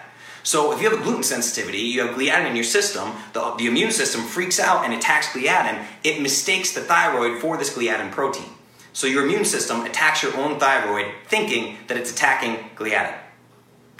[0.49, 3.67] So if you have a gluten sensitivity, you have gliadin in your system, the, the
[3.67, 8.49] immune system freaks out and attacks gliadin, it mistakes the thyroid for this gliadin protein.
[8.95, 13.15] So your immune system attacks your own thyroid thinking that it's attacking gliadin.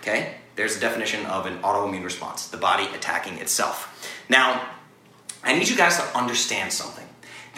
[0.01, 0.37] Okay?
[0.57, 4.11] There's a definition of an autoimmune response, the body attacking itself.
[4.31, 4.71] Now,
[5.45, 6.98] I need you guys to understand something.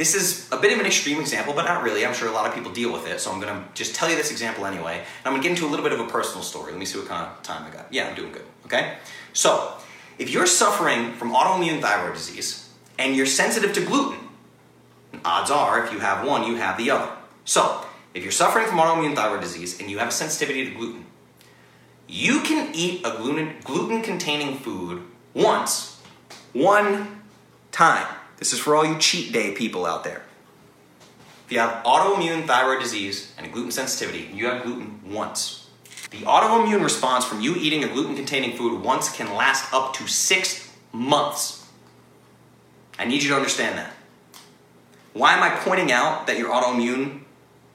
[0.00, 2.06] This is a bit of an extreme example, but not really.
[2.06, 4.16] I'm sure a lot of people deal with it, so I'm gonna just tell you
[4.16, 4.96] this example anyway.
[4.96, 6.72] And I'm gonna get into a little bit of a personal story.
[6.72, 7.92] Let me see what kind of time I got.
[7.92, 8.94] Yeah, I'm doing good, okay?
[9.34, 9.74] So,
[10.18, 14.20] if you're suffering from autoimmune thyroid disease and you're sensitive to gluten,
[15.22, 17.12] odds are if you have one, you have the other.
[17.44, 17.84] So,
[18.14, 21.04] if you're suffering from autoimmune thyroid disease and you have a sensitivity to gluten,
[22.08, 25.02] you can eat a gluten containing food
[25.34, 26.00] once,
[26.54, 27.20] one
[27.70, 28.06] time
[28.40, 30.22] this is for all you cheat day people out there.
[31.46, 35.68] If you have autoimmune thyroid disease and gluten sensitivity, you have gluten once.
[36.10, 40.08] The autoimmune response from you eating a gluten containing food once can last up to
[40.08, 41.66] six months.
[42.98, 43.92] I need you to understand that.
[45.12, 47.20] Why am I pointing out that your autoimmune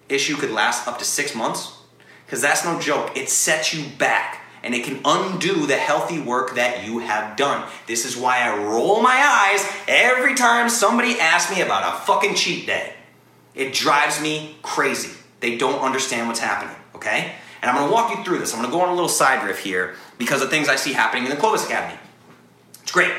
[0.10, 1.78] issue could last up to six months?
[2.26, 3.16] Because that's no joke.
[3.16, 7.70] It sets you back and it can undo the healthy work that you have done.
[7.86, 12.34] This is why I roll my eyes every time somebody asks me about a fucking
[12.34, 12.94] cheat day.
[13.54, 15.16] It drives me crazy.
[15.40, 17.34] They don't understand what's happening, okay?
[17.62, 18.56] And I'm gonna walk you through this.
[18.56, 21.26] I'm gonna go on a little side riff here because of things I see happening
[21.26, 22.00] in the Clovis Academy.
[22.82, 23.14] It's great.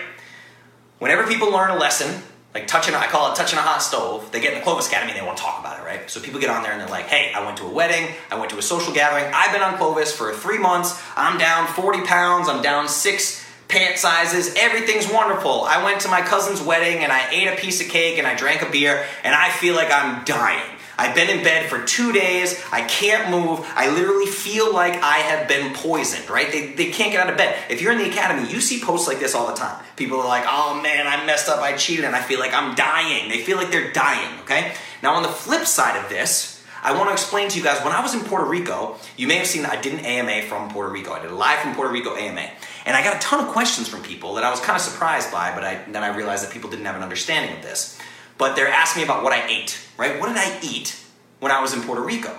[0.99, 2.23] Whenever people learn a lesson,
[2.57, 4.33] like touching, I call it touching a hot stove.
[4.33, 6.11] They get in the Clovis Academy and they want to talk about it, right?
[6.11, 8.39] So people get on there and they're like, hey, I went to a wedding, I
[8.39, 12.07] went to a social gathering, I've been on Clovis for three months, I'm down 40
[12.07, 15.65] pounds, I'm down six pant sizes, everything's wonderful.
[15.65, 18.35] I went to my cousin's wedding and I ate a piece of cake and I
[18.35, 20.76] drank a beer and I feel like I'm dying.
[20.99, 22.63] I've been in bed for two days.
[22.73, 23.67] I can't move.
[23.75, 26.51] I literally feel like I have been poisoned, right?
[26.51, 27.59] They, they can't get out of bed.
[27.69, 29.85] If you're in the academy, you see posts like this all the time.
[29.97, 32.75] People are like, oh man, I messed up, I cheated, and I feel like I'm
[32.75, 33.29] dying.
[33.29, 34.75] They feel like they're dying, okay?
[35.03, 37.93] Now, on the flip side of this, I want to explain to you guys when
[37.93, 40.71] I was in Puerto Rico, you may have seen that I did an AMA from
[40.71, 41.13] Puerto Rico.
[41.13, 42.49] I did a live from Puerto Rico AMA.
[42.87, 45.33] And I got a ton of questions from people that I was kind of surprised
[45.33, 47.99] by, but I, then I realized that people didn't have an understanding of this.
[48.39, 50.21] But they're asking me about what I ate, right?
[50.21, 50.99] What did I eat
[51.41, 52.39] when I was in Puerto Rico?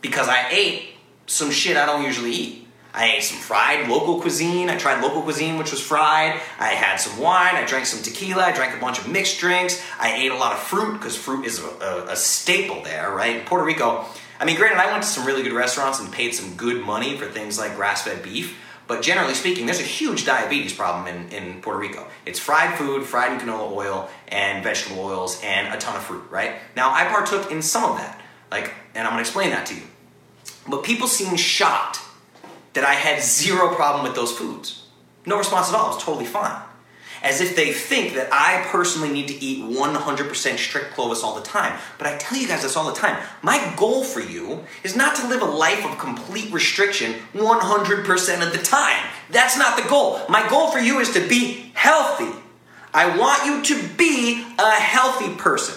[0.00, 0.90] Because I ate
[1.26, 2.68] some shit I don't usually eat.
[2.94, 4.70] I ate some fried local cuisine.
[4.70, 6.40] I tried local cuisine, which was fried.
[6.58, 7.54] I had some wine.
[7.54, 8.42] I drank some tequila.
[8.42, 9.82] I drank a bunch of mixed drinks.
[10.00, 13.36] I ate a lot of fruit because fruit is a, a, a, staple there, right?
[13.36, 14.06] In Puerto Rico,
[14.40, 17.16] I mean, granted, I went to some really good restaurants and paid some good money
[17.16, 18.58] for things like grass fed beef.
[18.88, 22.08] But generally speaking, there's a huge diabetes problem in, in Puerto Rico.
[22.24, 26.24] It's fried food, fried in canola oil, and vegetable oils, and a ton of fruit,
[26.30, 26.54] right?
[26.74, 28.18] Now, I partook in some of that.
[28.50, 29.82] Like, and I'm gonna explain that to you.
[30.66, 32.00] But people seem shocked
[32.72, 34.86] that I had zero problem with those foods.
[35.26, 36.62] No response at all, it was totally fine.
[37.22, 41.42] As if they think that I personally need to eat 100% strict Clovis all the
[41.42, 41.78] time.
[41.98, 43.22] But I tell you guys this all the time.
[43.42, 48.52] My goal for you is not to live a life of complete restriction 100% of
[48.52, 49.04] the time.
[49.30, 50.20] That's not the goal.
[50.28, 52.38] My goal for you is to be healthy.
[52.94, 55.74] I want you to be a healthy person.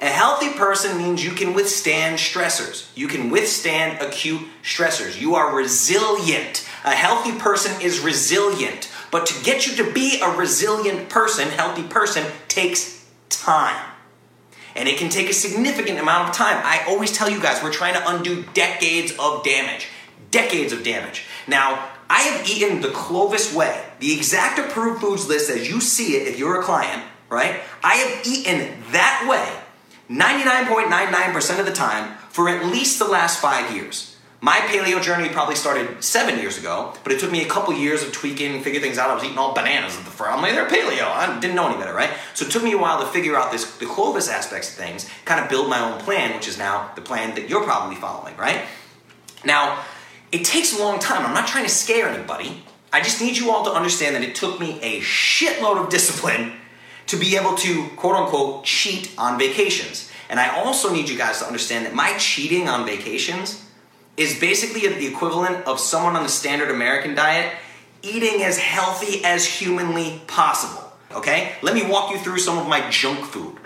[0.00, 2.90] A healthy person means you can withstand stressors.
[2.94, 5.18] You can withstand acute stressors.
[5.18, 6.68] You are resilient.
[6.84, 8.90] A healthy person is resilient.
[9.14, 13.80] But to get you to be a resilient person, healthy person, takes time.
[14.74, 16.60] And it can take a significant amount of time.
[16.64, 19.86] I always tell you guys, we're trying to undo decades of damage.
[20.32, 21.26] Decades of damage.
[21.46, 26.16] Now, I have eaten the Clovis way, the exact approved foods list as you see
[26.16, 27.60] it if you're a client, right?
[27.84, 29.62] I have eaten that way
[30.12, 34.13] 99.99% of the time for at least the last five years.
[34.44, 38.02] My paleo journey probably started seven years ago, but it took me a couple years
[38.02, 39.08] of tweaking and figure things out.
[39.08, 40.36] I was eating all bananas at the front.
[40.36, 41.06] I'm like, they're paleo.
[41.06, 42.10] I didn't know any better, right?
[42.34, 45.08] So it took me a while to figure out this the Clovis aspects of things,
[45.24, 48.36] kind of build my own plan, which is now the plan that you're probably following,
[48.36, 48.66] right?
[49.46, 49.82] Now,
[50.30, 51.24] it takes a long time.
[51.24, 52.64] I'm not trying to scare anybody.
[52.92, 56.52] I just need you all to understand that it took me a shitload of discipline
[57.06, 60.10] to be able to quote unquote cheat on vacations.
[60.28, 63.63] And I also need you guys to understand that my cheating on vacations
[64.16, 67.54] is basically the equivalent of someone on the standard American diet
[68.02, 70.92] eating as healthy as humanly possible.
[71.12, 71.54] Okay?
[71.62, 73.56] Let me walk you through some of my junk food.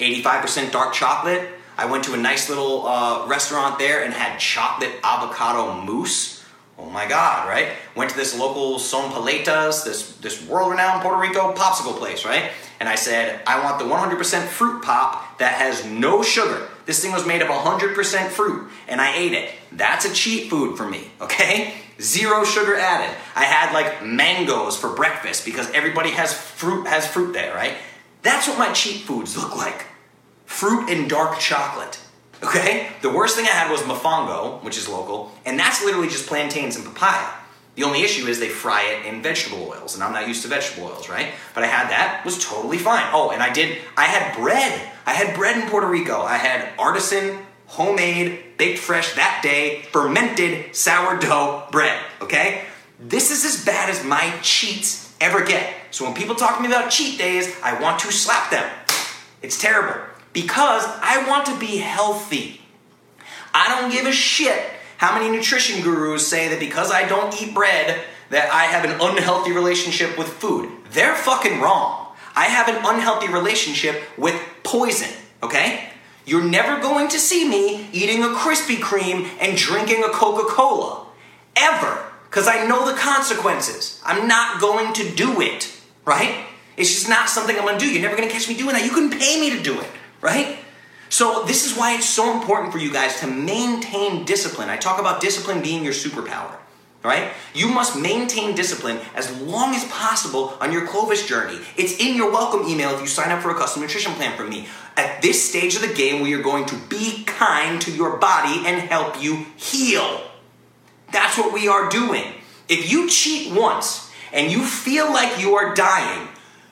[0.00, 1.48] 85% dark chocolate.
[1.78, 6.44] I went to a nice little uh, restaurant there and had chocolate avocado mousse.
[6.78, 7.68] Oh my god, right?
[7.94, 12.50] Went to this local Son Paletas, this, this world renowned Puerto Rico popsicle place, right?
[12.80, 16.68] And I said, I want the 100% fruit pop that has no sugar.
[16.86, 19.50] This thing was made of 100% fruit, and I ate it.
[19.72, 21.74] That's a cheat food for me, okay?
[22.00, 23.14] Zero sugar added.
[23.34, 27.74] I had like mangoes for breakfast because everybody has fruit has fruit there, right?
[28.22, 29.86] That's what my cheat foods look like.
[30.44, 31.98] Fruit and dark chocolate.
[32.42, 32.88] Okay?
[33.02, 36.76] The worst thing I had was mofongo, which is local, and that's literally just plantains
[36.76, 37.32] and papaya.
[37.76, 40.48] The only issue is they fry it in vegetable oils, and I'm not used to
[40.48, 41.32] vegetable oils, right?
[41.54, 43.04] But I had that, was totally fine.
[43.12, 44.90] Oh, and I did, I had bread.
[45.04, 46.22] I had bread in Puerto Rico.
[46.22, 52.64] I had artisan, homemade, baked fresh that day, fermented sourdough bread, okay?
[52.98, 55.70] This is as bad as my cheats ever get.
[55.90, 58.70] So when people talk to me about cheat days, I want to slap them.
[59.42, 60.00] It's terrible
[60.32, 62.62] because I want to be healthy.
[63.52, 64.62] I don't give a shit
[64.98, 68.98] how many nutrition gurus say that because I don't eat bread, that I have an
[69.00, 70.70] unhealthy relationship with food?
[70.90, 72.14] They're fucking wrong.
[72.34, 75.08] I have an unhealthy relationship with poison,
[75.42, 75.90] okay?
[76.24, 81.06] You're never going to see me eating a Krispy Kreme and drinking a Coca Cola.
[81.54, 82.02] Ever.
[82.28, 84.02] Because I know the consequences.
[84.04, 85.72] I'm not going to do it,
[86.04, 86.44] right?
[86.76, 87.90] It's just not something I'm gonna do.
[87.90, 88.84] You're never gonna catch me doing that.
[88.84, 89.88] You couldn't pay me to do it,
[90.20, 90.58] right?
[91.08, 94.68] So, this is why it's so important for you guys to maintain discipline.
[94.68, 96.56] I talk about discipline being your superpower,
[97.04, 97.30] right?
[97.54, 101.58] You must maintain discipline as long as possible on your Clovis journey.
[101.76, 104.50] It's in your welcome email if you sign up for a custom nutrition plan from
[104.50, 104.66] me.
[104.96, 108.66] At this stage of the game, we are going to be kind to your body
[108.66, 110.22] and help you heal.
[111.12, 112.24] That's what we are doing.
[112.68, 116.28] If you cheat once and you feel like you are dying,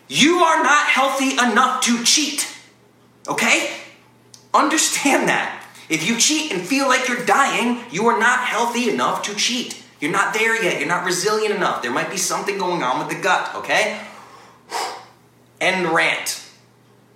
[0.08, 2.48] you are not healthy enough to cheat.
[3.28, 3.70] Okay?
[4.54, 5.62] Understand that.
[5.88, 9.82] If you cheat and feel like you're dying, you are not healthy enough to cheat.
[10.00, 10.78] You're not there yet.
[10.78, 11.82] You're not resilient enough.
[11.82, 14.00] There might be something going on with the gut, okay?
[15.60, 16.42] End rant.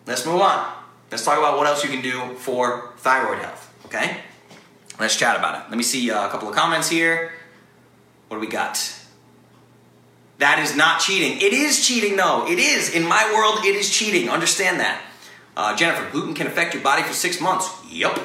[0.06, 0.74] Let's move on.
[1.10, 4.18] Let's talk about what else you can do for thyroid health, okay?
[5.00, 5.70] Let's chat about it.
[5.70, 7.32] Let me see uh, a couple of comments here.
[8.28, 8.94] What do we got?
[10.38, 11.38] That is not cheating.
[11.38, 12.46] It is cheating, though.
[12.46, 12.94] It is.
[12.94, 14.28] In my world, it is cheating.
[14.28, 15.02] Understand that.
[15.58, 17.68] Uh, Jennifer, gluten can affect your body for six months.
[17.90, 18.16] Yup.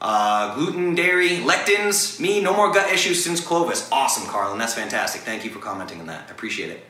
[0.00, 3.86] Uh, gluten, dairy, lectins, me, no more gut issues since Clovis.
[3.92, 4.58] Awesome, Carlin.
[4.58, 5.20] That's fantastic.
[5.20, 6.28] Thank you for commenting on that.
[6.28, 6.86] I appreciate it.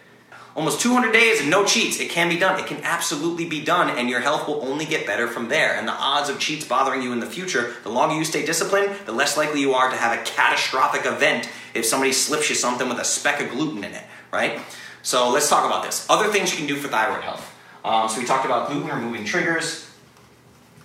[0.55, 1.99] Almost 200 days and no cheats.
[1.99, 2.61] It can be done.
[2.61, 5.75] It can absolutely be done, and your health will only get better from there.
[5.75, 8.95] And the odds of cheats bothering you in the future, the longer you stay disciplined,
[9.07, 12.89] the less likely you are to have a catastrophic event if somebody slips you something
[12.89, 14.61] with a speck of gluten in it, right?
[15.03, 16.07] So let's talk about this.
[16.09, 17.52] Other things you can do for thyroid health.
[17.85, 19.89] Um, so we talked about gluten removing triggers.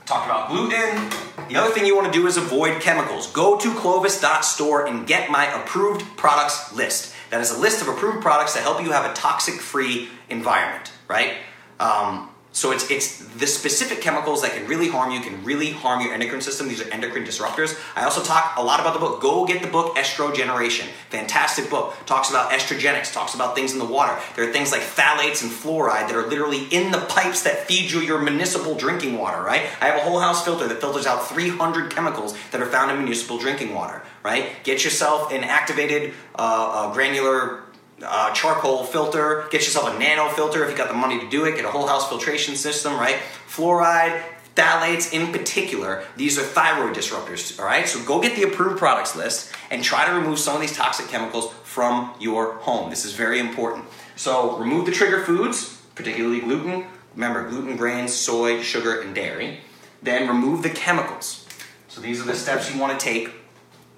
[0.05, 1.09] Talked about gluten.
[1.49, 3.27] The other thing you want to do is avoid chemicals.
[3.31, 7.13] Go to clovis.store and get my approved products list.
[7.29, 11.33] That is a list of approved products that help you have a toxic-free environment, right?
[11.79, 16.01] Um, so it's it's the specific chemicals that can really harm you, can really harm
[16.01, 16.67] your endocrine system.
[16.67, 17.79] These are endocrine disruptors.
[17.95, 19.21] I also talk a lot about the book.
[19.21, 20.87] Go get the book Estrogeneration.
[21.11, 21.93] Fantastic book.
[22.07, 24.19] Talks about estrogenics, talks about things in the water.
[24.35, 27.91] There are things like phthalates and fluoride that are literally in the pipes that feed
[27.91, 29.61] you your municipal drinking water, right?
[29.79, 32.97] I have a whole house filter that filters out 300 chemicals that are found in
[32.97, 34.63] municipal drinking water, right?
[34.63, 37.66] Get yourself an activated uh, uh, granular
[38.03, 41.45] uh, charcoal filter, get yourself a nano filter if you got the money to do
[41.45, 43.17] it, get a whole house filtration system, right?
[43.47, 44.21] Fluoride,
[44.55, 47.87] phthalates in particular, these are thyroid disruptors, all right?
[47.87, 51.07] So go get the approved products list and try to remove some of these toxic
[51.07, 52.89] chemicals from your home.
[52.89, 53.85] This is very important.
[54.15, 56.85] So remove the trigger foods, particularly gluten.
[57.13, 59.59] Remember, gluten, grains, soy, sugar, and dairy.
[60.01, 61.45] Then remove the chemicals.
[61.87, 63.31] So these are the steps you want to take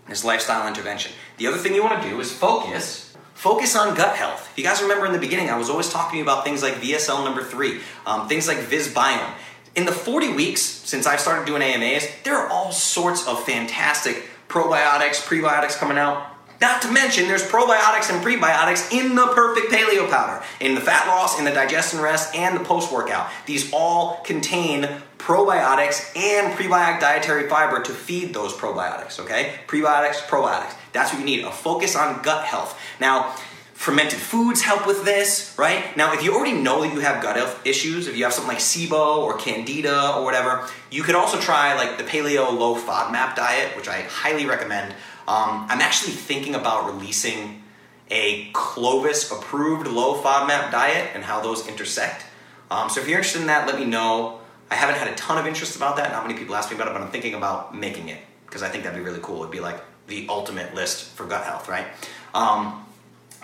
[0.08, 1.12] this lifestyle intervention.
[1.38, 3.09] The other thing you want to do is focus
[3.40, 4.50] Focus on gut health.
[4.52, 7.24] If you guys remember in the beginning, I was always talking about things like VSL
[7.24, 9.32] number three, um, things like VisBiome.
[9.76, 14.26] In the 40 weeks since I've started doing AMAs, there are all sorts of fantastic
[14.50, 16.36] probiotics, prebiotics coming out.
[16.60, 21.08] Not to mention, there's probiotics and prebiotics in the perfect paleo powder, in the fat
[21.08, 23.30] loss, in the digestion rest, and the post workout.
[23.46, 24.90] These all contain
[25.30, 29.60] probiotics and prebiotic dietary fiber to feed those probiotics, okay?
[29.68, 30.74] Prebiotics, probiotics.
[30.92, 32.80] That's what you need a focus on gut health.
[33.00, 33.36] Now,
[33.80, 35.96] Fermented foods help with this, right?
[35.96, 38.50] Now, if you already know that you have gut health issues, if you have something
[38.50, 43.38] like SIBO or Candida or whatever, you could also try like the Paleo Low FODMAP
[43.38, 44.92] diet, which I highly recommend.
[45.30, 47.64] Um, I'm actually thinking about releasing
[48.12, 52.26] a Clovis approved low FODMAP diet and how those intersect.
[52.70, 54.39] Um, so if you're interested in that, let me know.
[54.72, 56.12] I haven't had a ton of interest about that.
[56.12, 58.70] Not many people ask me about it, but I'm thinking about making it because I
[58.70, 59.40] think that'd be really cool.
[59.40, 61.88] It'd be like the ultimate list for gut health, right?
[62.34, 62.86] Um,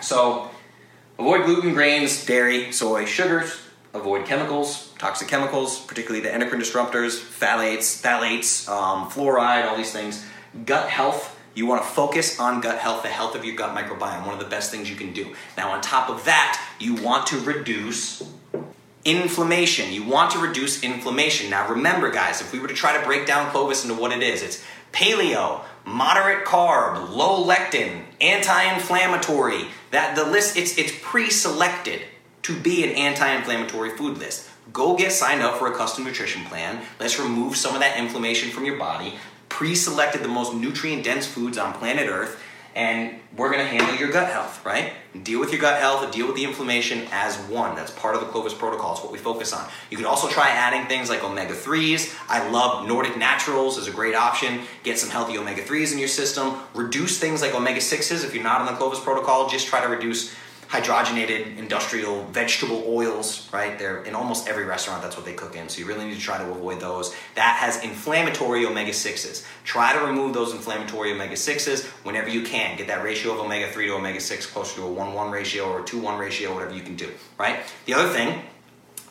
[0.00, 0.50] so
[1.18, 3.60] avoid gluten, grains, dairy, soy, sugars.
[3.94, 10.22] Avoid chemicals, toxic chemicals, particularly the endocrine disruptors, phthalates, phthalates, um, fluoride, all these things.
[10.66, 11.34] Gut health.
[11.54, 14.40] You want to focus on gut health, the health of your gut microbiome, one of
[14.40, 15.34] the best things you can do.
[15.56, 18.22] Now, on top of that, you want to reduce
[19.06, 19.92] inflammation.
[19.92, 21.48] You want to reduce inflammation.
[21.48, 24.22] Now, remember, guys, if we were to try to break down Clovis into what it
[24.22, 29.68] is, it's paleo, moderate carb, low lectin, anti-inflammatory.
[29.92, 32.02] That the list it's it's pre-selected
[32.42, 34.50] to be an anti-inflammatory food list.
[34.72, 36.82] Go get signed up for a custom nutrition plan.
[36.98, 39.14] Let's remove some of that inflammation from your body.
[39.48, 42.42] Pre-selected the most nutrient-dense foods on planet Earth
[42.76, 44.92] and we're going to handle your gut health, right?
[45.22, 47.74] Deal with your gut health, deal with the inflammation as one.
[47.74, 48.92] That's part of the Clovis protocol.
[48.92, 49.66] It's what we focus on.
[49.90, 52.14] You can also try adding things like omega 3s.
[52.28, 54.60] I love Nordic Naturals is a great option.
[54.82, 56.60] Get some healthy omega 3s in your system.
[56.74, 59.48] Reduce things like omega 6s if you're not on the Clovis protocol.
[59.48, 60.34] Just try to reduce
[60.68, 63.78] hydrogenated industrial vegetable oils, right?
[63.78, 65.68] They're in almost every restaurant, that's what they cook in.
[65.68, 67.14] So you really need to try to avoid those.
[67.34, 69.46] That has inflammatory omega 6s.
[69.64, 72.76] Try to remove those inflammatory omega 6s whenever you can.
[72.76, 75.70] Get that ratio of omega 3 to omega 6 closer to a 1 1 ratio
[75.70, 77.60] or a 2 1 ratio, whatever you can do, right?
[77.84, 78.42] The other thing,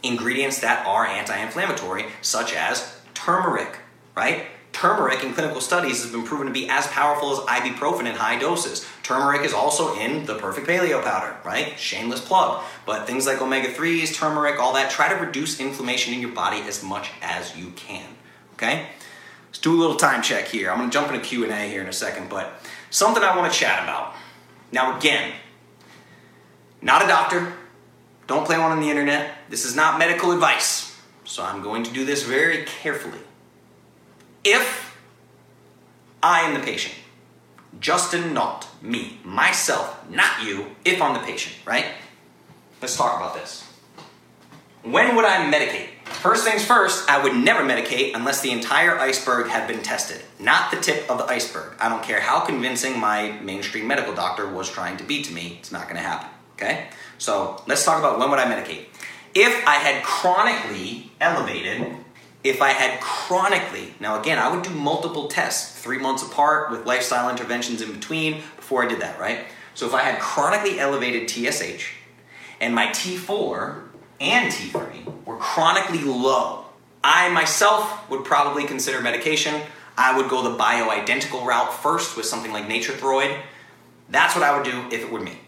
[0.04, 3.80] ingredients that are anti inflammatory, such as turmeric,
[4.16, 4.48] right?
[4.76, 8.38] Turmeric in clinical studies has been proven to be as powerful as ibuprofen in high
[8.38, 8.86] doses.
[9.04, 11.80] Turmeric is also in the perfect paleo powder, right?
[11.80, 12.62] Shameless plug.
[12.86, 16.60] But things like omega 3s, turmeric, all that, try to reduce inflammation in your body
[16.64, 18.06] as much as you can.
[18.56, 18.88] Okay?
[19.48, 20.70] Let's do a little time check here.
[20.70, 22.60] I'm to jump into Q&A here in a second, but
[22.90, 24.14] something I want to chat about.
[24.74, 25.32] Now again,
[26.82, 27.54] not a doctor.
[28.28, 29.36] Don't play one on the internet.
[29.50, 31.00] This is not medical advice.
[31.24, 33.22] So I'm going to do this very carefully.
[34.48, 34.96] If
[36.22, 36.94] I am the patient,
[37.80, 41.86] Justin not me, myself, not you, if I'm the patient, right?
[42.80, 43.68] Let's talk about this.
[44.84, 45.88] When would I medicate?
[46.06, 50.70] First things first, I would never medicate unless the entire iceberg had been tested, not
[50.70, 51.74] the tip of the iceberg.
[51.80, 55.58] I don't care how convincing my mainstream medical doctor was trying to be to me,
[55.60, 56.90] it's not gonna happen, okay?
[57.18, 58.86] So let's talk about when would I medicate.
[59.34, 62.05] If I had chronically elevated
[62.46, 66.86] if I had chronically, now again, I would do multiple tests, three months apart with
[66.86, 69.46] lifestyle interventions in between before I did that, right?
[69.74, 71.94] So if I had chronically elevated TSH
[72.62, 73.82] and my T4
[74.22, 76.66] and T3 were chronically low,
[77.04, 79.60] I myself would probably consider medication.
[79.98, 83.40] I would go the bioidentical route first with something like Nature-Throid.
[84.10, 85.40] That's what I would do if it were me.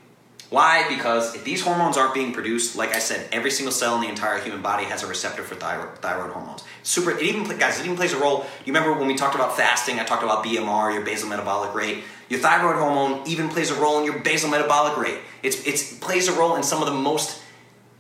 [0.49, 0.87] Why?
[0.87, 4.07] Because if these hormones aren't being produced, like I said, every single cell in the
[4.07, 6.63] entire human body has a receptor for thyroid, thyroid hormones.
[6.83, 7.11] Super.
[7.11, 8.45] It even guys, it even plays a role.
[8.65, 9.99] You remember when we talked about fasting?
[9.99, 12.03] I talked about BMR, your basal metabolic rate.
[12.29, 15.19] Your thyroid hormone even plays a role in your basal metabolic rate.
[15.43, 17.41] It's it plays a role in some of the most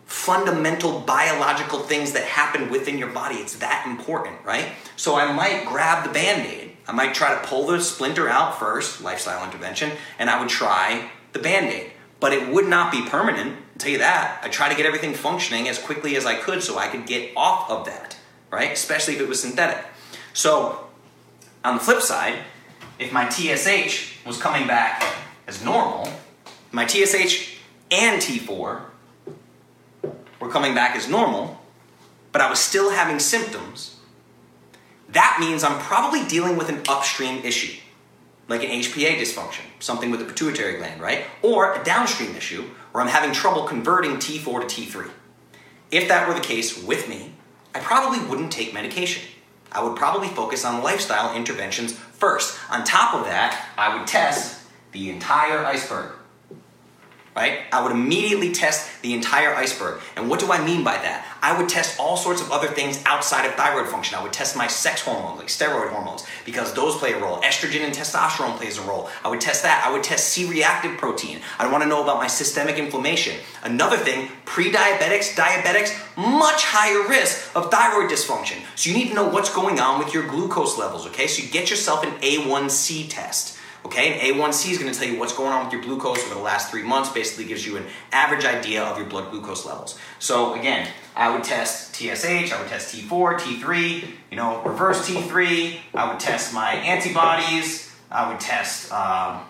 [0.05, 3.35] fundamental biological things that happen within your body.
[3.35, 4.69] It's that important, right?
[4.95, 6.77] So I might grab the band-aid.
[6.87, 11.09] I might try to pull the splinter out first, lifestyle intervention, and I would try
[11.33, 13.51] the band-aid but it would not be permanent.
[13.51, 14.41] I'll tell you that.
[14.43, 17.31] I try to get everything functioning as quickly as I could so I could get
[17.35, 18.17] off of that,
[18.49, 18.71] right?
[18.71, 19.85] Especially if it was synthetic.
[20.33, 20.87] So,
[21.63, 22.39] on the flip side,
[22.99, 25.03] if my TSH was coming back
[25.47, 26.11] as normal,
[26.71, 27.57] my TSH
[27.91, 28.81] and T4
[30.39, 31.61] were coming back as normal,
[32.31, 33.97] but I was still having symptoms,
[35.09, 37.79] that means I'm probably dealing with an upstream issue
[38.47, 41.25] like an HPA dysfunction, something with the pituitary gland, right?
[41.41, 45.09] Or a downstream issue where I'm having trouble converting T4 to T3.
[45.91, 47.33] If that were the case with me,
[47.75, 49.23] I probably wouldn't take medication.
[49.71, 52.57] I would probably focus on lifestyle interventions first.
[52.71, 56.13] On top of that, I would test the entire iceberg
[57.37, 57.59] right?
[57.71, 60.01] I would immediately test the entire iceberg.
[60.15, 61.23] And what do I mean by that?
[61.47, 64.19] I would test all sorts of other things outside of thyroid function.
[64.19, 67.39] I would test my sex hormones, like steroid hormones, because those play a role.
[67.39, 69.09] Estrogen and testosterone plays a role.
[69.23, 69.81] I would test that.
[69.87, 71.39] I would test C-reactive protein.
[71.57, 73.37] I want to know about my systemic inflammation.
[73.63, 78.57] Another thing, pre-diabetics, diabetics, much higher risk of thyroid dysfunction.
[78.75, 81.27] So you need to know what's going on with your glucose levels, okay?
[81.27, 85.17] So you get yourself an A1C test Okay, and A1C is going to tell you
[85.17, 87.09] what's going on with your glucose over the last three months.
[87.09, 89.97] Basically, gives you an average idea of your blood glucose levels.
[90.19, 95.77] So again, I would test TSH, I would test T4, T3, you know, reverse T3.
[95.95, 97.91] I would test my antibodies.
[98.11, 99.41] I would test, um,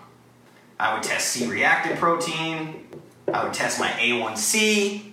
[0.79, 2.87] I would test C-reactive protein.
[3.33, 5.11] I would test my A1C.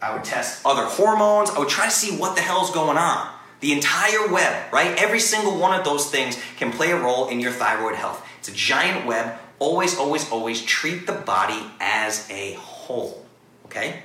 [0.00, 1.50] I would test other hormones.
[1.50, 3.28] I would try to see what the hell's going on.
[3.60, 4.98] The entire web, right?
[4.98, 8.26] Every single one of those things can play a role in your thyroid health.
[8.38, 9.38] It's a giant web.
[9.58, 13.26] Always, always, always treat the body as a whole.
[13.66, 14.02] Okay?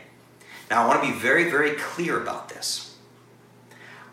[0.69, 2.95] Now, I want to be very, very clear about this.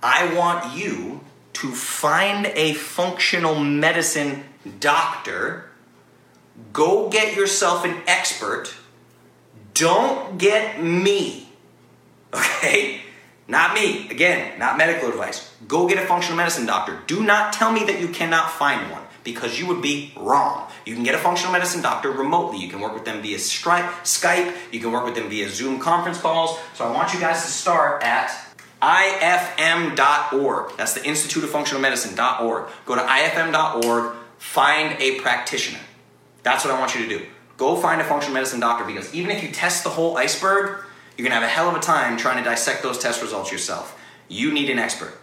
[0.02, 1.20] I want you
[1.54, 4.44] to find a functional medicine
[4.80, 5.70] doctor,
[6.72, 8.74] go get yourself an expert.
[9.72, 11.48] Don't get me.
[12.34, 13.02] Okay?
[13.46, 14.08] Not me.
[14.08, 15.54] Again, not medical advice.
[15.68, 16.98] Go get a functional medicine doctor.
[17.06, 20.70] Do not tell me that you cannot find one because you would be wrong.
[20.84, 22.58] You can get a functional medicine doctor remotely.
[22.58, 24.54] You can work with them via Skype.
[24.70, 26.58] You can work with them via Zoom conference calls.
[26.74, 28.30] So I want you guys to start at
[28.82, 30.76] ifm.org.
[30.76, 32.68] That's the Institute of Functional Medicine.org.
[32.84, 35.80] Go to ifm.org, find a practitioner.
[36.42, 37.26] That's what I want you to do.
[37.56, 40.84] Go find a functional medicine doctor because even if you test the whole iceberg,
[41.16, 43.98] you're gonna have a hell of a time trying to dissect those test results yourself.
[44.28, 45.16] You need an expert.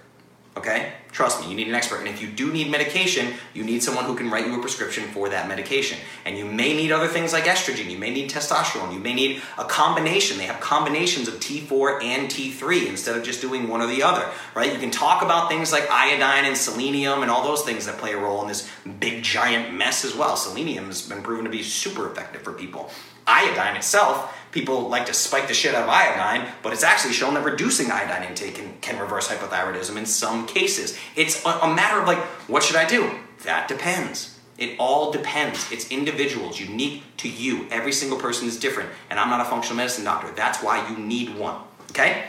[0.57, 0.93] Okay?
[1.13, 1.99] Trust me, you need an expert.
[1.99, 5.05] And if you do need medication, you need someone who can write you a prescription
[5.05, 5.97] for that medication.
[6.25, 9.41] And you may need other things like estrogen, you may need testosterone, you may need
[9.57, 10.37] a combination.
[10.37, 14.29] They have combinations of T4 and T3 instead of just doing one or the other,
[14.53, 14.71] right?
[14.71, 18.13] You can talk about things like iodine and selenium and all those things that play
[18.13, 20.35] a role in this big giant mess as well.
[20.35, 22.91] Selenium has been proven to be super effective for people.
[23.27, 27.33] Iodine itself people like to spike the shit out of iodine, but it's actually shown
[27.33, 30.97] that reducing iodine intake can, can reverse hypothyroidism in some cases.
[31.15, 33.11] It's a, a matter of like, what should I do?
[33.43, 34.37] That depends.
[34.57, 35.71] It all depends.
[35.71, 37.67] It's individuals, unique to you.
[37.71, 40.31] Every single person is different, and I'm not a functional medicine doctor.
[40.35, 41.61] That's why you need one.
[41.91, 42.25] Okay?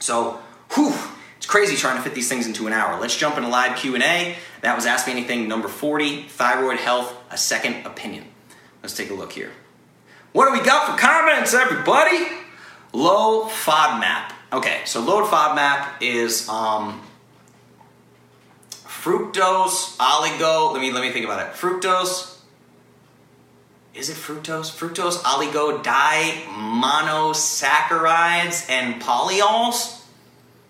[0.00, 0.40] So,
[0.72, 0.94] whew,
[1.36, 3.00] it's crazy trying to fit these things into an hour.
[3.00, 4.36] Let's jump into live Q&A.
[4.62, 8.24] That was Ask Me Anything number 40, Thyroid Health, a Second Opinion.
[8.82, 9.52] Let's take a look here.
[10.32, 12.24] What do we got for comments, everybody?
[12.92, 14.30] Low FODMAP.
[14.52, 17.02] Okay, so low FODMAP is um,
[18.84, 20.72] fructose, oligo.
[20.72, 21.54] Let me let me think about it.
[21.54, 22.36] Fructose.
[23.92, 24.70] Is it fructose?
[24.70, 30.00] Fructose, oligo, di monosaccharides, and polyols.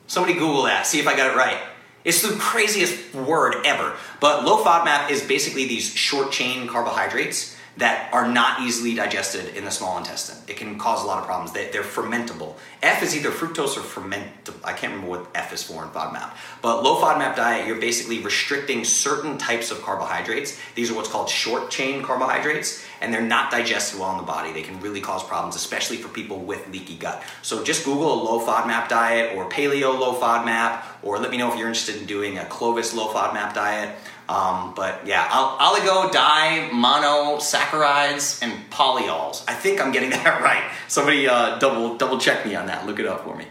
[0.06, 0.86] Somebody Google that.
[0.86, 1.58] See if I got it right.
[2.02, 3.94] It's the craziest word ever.
[4.20, 9.64] But low FODMAP is basically these short chain carbohydrates that are not easily digested in
[9.64, 10.36] the small intestine.
[10.46, 11.52] It can cause a lot of problems.
[11.52, 12.54] They, are fermentable.
[12.82, 14.62] F is either fructose or fermentable.
[14.62, 16.30] I can't remember what F is for in FODMAP.
[16.60, 20.58] But low FODMAP diet, you're basically restricting certain types of carbohydrates.
[20.74, 24.52] These are what's called short chain carbohydrates, and they're not digested well in the body.
[24.52, 27.22] They can really cause problems, especially for people with leaky gut.
[27.40, 31.50] So just Google a low FODMAP diet or paleo low FODMAP, or let me know
[31.50, 33.96] if you're interested in doing a Clovis low FODMAP diet.
[34.30, 39.42] Um, but yeah, oligo, di, monosaccharides, and polyols.
[39.48, 40.70] I think I'm getting that right.
[40.86, 42.86] Somebody uh, double double check me on that.
[42.86, 43.46] Look it up for me.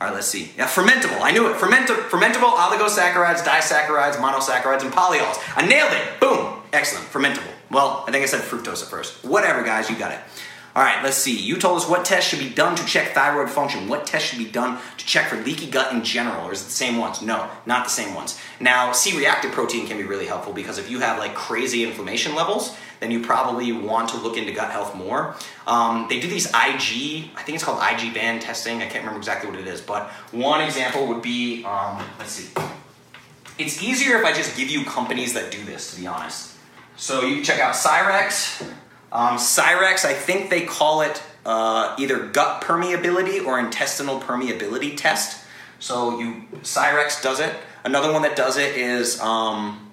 [0.00, 0.50] All right, let's see.
[0.56, 1.20] Yeah, fermentable.
[1.20, 1.56] I knew it.
[1.56, 5.38] Ferment- fermentable, oligosaccharides, disaccharides, monosaccharides, and polyols.
[5.56, 6.20] I nailed it.
[6.20, 6.54] Boom.
[6.72, 7.06] Excellent.
[7.12, 7.52] Fermentable.
[7.70, 9.24] Well, I think I said fructose at first.
[9.24, 9.90] Whatever, guys.
[9.90, 10.18] You got it.
[10.76, 11.38] All right, let's see.
[11.38, 13.86] You told us what tests should be done to check thyroid function.
[13.86, 16.48] What tests should be done to check for leaky gut in general?
[16.48, 17.22] Or is it the same ones?
[17.22, 18.40] No, not the same ones.
[18.58, 22.34] Now, C reactive protein can be really helpful because if you have like crazy inflammation
[22.34, 25.36] levels, then you probably want to look into gut health more.
[25.68, 28.78] Um, they do these IG, I think it's called IG band testing.
[28.78, 32.52] I can't remember exactly what it is, but one example would be, um, let's see.
[33.60, 36.56] It's easier if I just give you companies that do this, to be honest.
[36.96, 38.68] So you can check out Cyrex,
[39.14, 45.44] um, Cyrex, I think they call it uh, either gut permeability or intestinal permeability test.
[45.78, 47.54] So you Cyrex does it.
[47.84, 49.92] Another one that does it is um,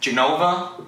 [0.00, 0.84] Genova.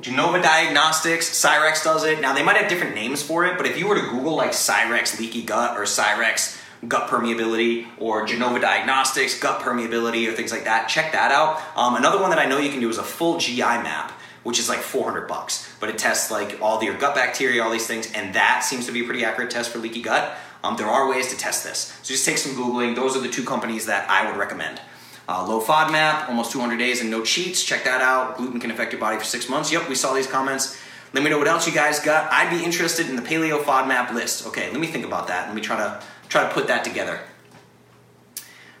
[0.00, 2.20] Genova Diagnostics, Cyrex does it.
[2.20, 4.50] Now they might have different names for it, but if you were to Google like
[4.50, 10.64] Cyrex leaky gut or Cyrex gut permeability or Genova Diagnostics gut permeability or things like
[10.64, 11.62] that, check that out.
[11.76, 14.12] Um, another one that I know you can do is a full GI map
[14.46, 15.68] which is like 400 bucks.
[15.80, 18.92] But it tests like all your gut bacteria, all these things, and that seems to
[18.92, 20.36] be a pretty accurate test for leaky gut.
[20.62, 21.98] Um, there are ways to test this.
[22.02, 22.94] So just take some Googling.
[22.94, 24.80] Those are the two companies that I would recommend.
[25.28, 27.64] Uh, low FODMAP, almost 200 days and no cheats.
[27.64, 28.36] Check that out.
[28.36, 29.72] Gluten can affect your body for six months.
[29.72, 30.80] Yep, we saw these comments.
[31.12, 32.32] Let me know what else you guys got.
[32.32, 34.46] I'd be interested in the paleo FODMAP list.
[34.46, 35.48] Okay, let me think about that.
[35.48, 37.18] Let me try to try to put that together.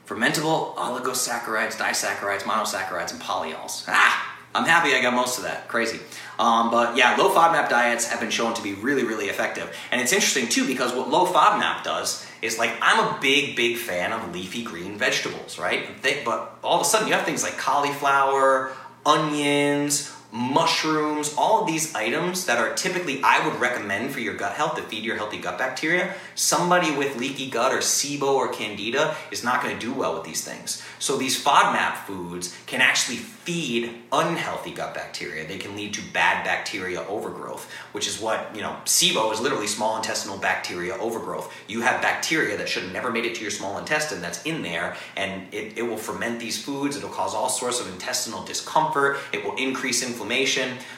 [0.06, 3.84] Fermentable oligosaccharides, disaccharides, monosaccharides, and polyols.
[3.88, 5.68] Ah, I'm happy I got most of that.
[5.68, 6.00] Crazy.
[6.38, 9.74] Um, but yeah, low FODMAP diets have been shown to be really, really effective.
[9.90, 13.76] And it's interesting too because what low FODMAP does is like I'm a big, big
[13.76, 16.02] fan of leafy green vegetables, right?
[16.24, 18.72] But all of a sudden you have things like cauliflower,
[19.04, 24.52] onions, mushrooms, all of these items that are typically I would recommend for your gut
[24.52, 26.14] health to feed your healthy gut bacteria.
[26.34, 30.24] Somebody with leaky gut or SIBO or candida is not going to do well with
[30.24, 30.82] these things.
[30.98, 35.46] So these FODMAP foods can actually feed unhealthy gut bacteria.
[35.46, 39.68] They can lead to bad bacteria overgrowth, which is what, you know, SIBO is literally
[39.68, 41.54] small intestinal bacteria overgrowth.
[41.68, 44.62] You have bacteria that should have never made it to your small intestine that's in
[44.62, 46.96] there, and it, it will ferment these foods.
[46.96, 49.18] It'll cause all sorts of intestinal discomfort.
[49.32, 50.25] It will increase inflammation.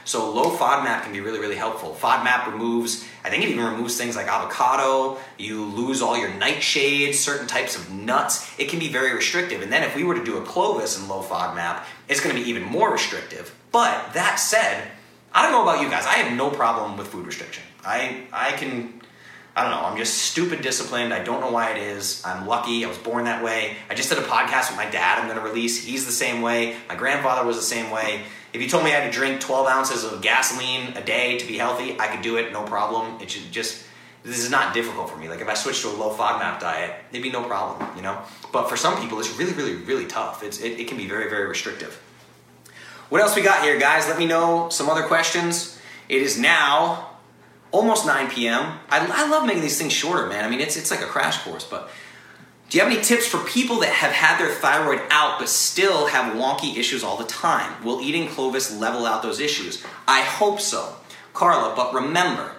[0.04, 1.96] So low FODMAP can be really, really helpful.
[2.00, 5.18] FODMAP removes, I think it even removes things like avocado.
[5.38, 8.50] You lose all your nightshades, certain types of nuts.
[8.58, 9.62] It can be very restrictive.
[9.62, 12.42] And then if we were to do a Clovis and low FODMAP, it's going to
[12.42, 13.54] be even more restrictive.
[13.70, 14.88] But that said,
[15.32, 16.06] I don't know about you guys.
[16.06, 17.64] I have no problem with food restriction.
[17.84, 19.00] I I can
[19.58, 19.88] I don't know.
[19.88, 21.12] I'm just stupid disciplined.
[21.12, 22.22] I don't know why it is.
[22.24, 22.84] I'm lucky.
[22.84, 23.76] I was born that way.
[23.90, 25.18] I just did a podcast with my dad.
[25.18, 25.84] I'm going to release.
[25.84, 26.76] He's the same way.
[26.88, 28.22] My grandfather was the same way.
[28.52, 31.46] If you told me I had to drink 12 ounces of gasoline a day to
[31.46, 32.52] be healthy, I could do it.
[32.52, 33.20] No problem.
[33.20, 33.84] It should just
[34.24, 35.28] this is not difficult for me.
[35.28, 38.20] Like if I switched to a low FODMAP diet, it'd be no problem, you know.
[38.52, 40.42] But for some people, it's really, really, really tough.
[40.42, 42.00] It's it, it can be very, very restrictive.
[43.08, 44.06] What else we got here, guys?
[44.06, 45.80] Let me know some other questions.
[46.08, 47.10] It is now
[47.70, 48.78] almost 9 p.m.
[48.90, 50.44] I, I love making these things shorter, man.
[50.44, 51.64] I mean, it's it's like a crash course.
[51.64, 51.90] But
[52.68, 56.06] do you have any tips for people that have had their thyroid out but still
[56.06, 57.82] have wonky issues all the time?
[57.82, 59.82] Will eating Clovis level out those issues?
[60.06, 60.96] I hope so,
[61.32, 61.74] Carla.
[61.74, 62.52] But remember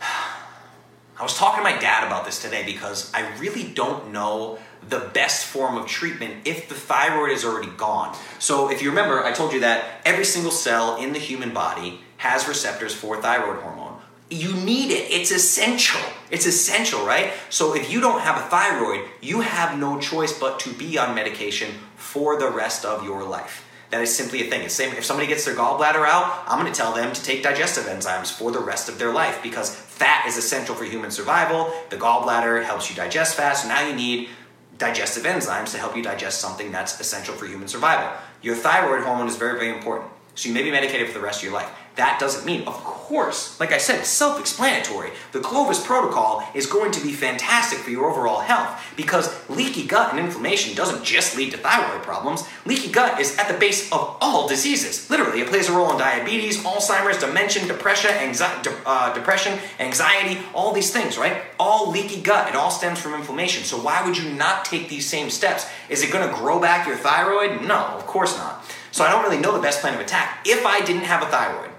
[0.00, 5.10] I was talking to my dad about this today because I really don't know the
[5.12, 8.16] best form of treatment if the thyroid is already gone.
[8.38, 12.02] So, if you remember, I told you that every single cell in the human body
[12.18, 13.87] has receptors for thyroid hormone.
[14.30, 16.00] You need it, it's essential.
[16.30, 17.32] It's essential, right?
[17.48, 21.14] So, if you don't have a thyroid, you have no choice but to be on
[21.14, 23.64] medication for the rest of your life.
[23.90, 24.62] That is simply a thing.
[24.62, 27.42] It's same if somebody gets their gallbladder out, I'm going to tell them to take
[27.42, 31.72] digestive enzymes for the rest of their life because fat is essential for human survival.
[31.88, 33.62] The gallbladder helps you digest fast.
[33.62, 34.28] So now you need
[34.76, 38.10] digestive enzymes to help you digest something that's essential for human survival.
[38.42, 40.10] Your thyroid hormone is very, very important.
[40.34, 41.70] So you may be medicated for the rest of your life.
[41.98, 45.10] That doesn't mean, of course, like I said, it's self explanatory.
[45.32, 50.12] The Clovis protocol is going to be fantastic for your overall health because leaky gut
[50.14, 52.44] and inflammation doesn't just lead to thyroid problems.
[52.64, 55.10] Leaky gut is at the base of all diseases.
[55.10, 60.72] Literally, it plays a role in diabetes, Alzheimer's, dementia, depression, anxiety, uh, depression, anxiety, all
[60.72, 61.42] these things, right?
[61.58, 62.48] All leaky gut.
[62.48, 63.64] It all stems from inflammation.
[63.64, 65.66] So why would you not take these same steps?
[65.88, 67.66] Is it going to grow back your thyroid?
[67.66, 68.64] No, of course not.
[68.92, 70.46] So I don't really know the best plan of attack.
[70.46, 71.70] If I didn't have a thyroid,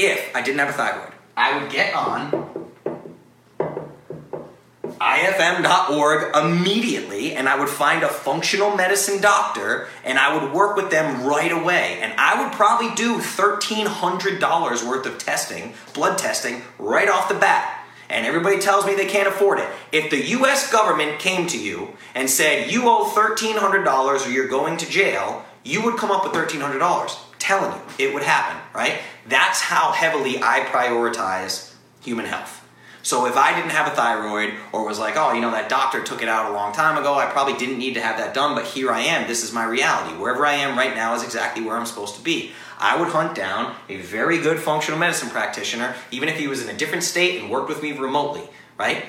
[0.00, 2.50] if I didn't have a thyroid, I would get on
[5.00, 10.90] ifm.org immediately and I would find a functional medicine doctor and I would work with
[10.90, 11.98] them right away.
[12.02, 17.78] And I would probably do $1,300 worth of testing, blood testing, right off the bat.
[18.10, 19.68] And everybody tells me they can't afford it.
[19.92, 24.76] If the US government came to you and said, you owe $1,300 or you're going
[24.78, 27.16] to jail, you would come up with $1,300.
[27.38, 28.98] Telling you, it would happen, right?
[29.30, 31.72] That's how heavily I prioritize
[32.02, 32.66] human health.
[33.02, 36.02] So if I didn't have a thyroid or was like, oh, you know, that doctor
[36.02, 38.54] took it out a long time ago, I probably didn't need to have that done,
[38.54, 39.26] but here I am.
[39.26, 40.14] This is my reality.
[40.16, 42.50] Wherever I am right now is exactly where I'm supposed to be.
[42.78, 46.74] I would hunt down a very good functional medicine practitioner, even if he was in
[46.74, 48.42] a different state and worked with me remotely,
[48.76, 49.04] right?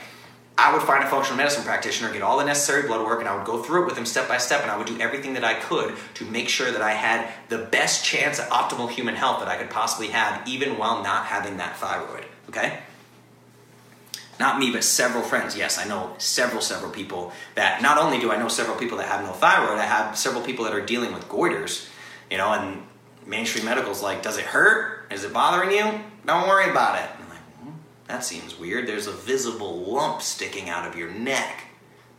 [0.58, 3.36] I would find a functional medicine practitioner, get all the necessary blood work, and I
[3.36, 5.44] would go through it with him step by step, and I would do everything that
[5.44, 9.40] I could to make sure that I had the best chance at optimal human health
[9.40, 12.26] that I could possibly have, even while not having that thyroid.
[12.50, 12.80] Okay?
[14.40, 15.56] Not me, but several friends.
[15.56, 19.08] Yes, I know several, several people that not only do I know several people that
[19.08, 21.88] have no thyroid, I have several people that are dealing with goiters,
[22.30, 22.82] you know, and
[23.26, 25.12] mainstream medical's like, does it hurt?
[25.12, 26.02] Is it bothering you?
[26.26, 27.10] Don't worry about it.
[28.12, 28.88] That seems weird.
[28.88, 31.64] There's a visible lump sticking out of your neck.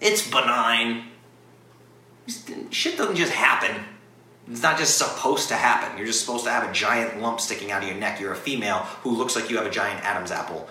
[0.01, 1.09] It's benign.
[2.71, 3.85] Shit doesn't just happen.
[4.51, 5.99] It's not just supposed to happen.
[5.99, 8.21] You're just supposed to have a giant lump sticking out of your neck.
[8.21, 10.67] You're a female who looks like you have a giant Adam's apple.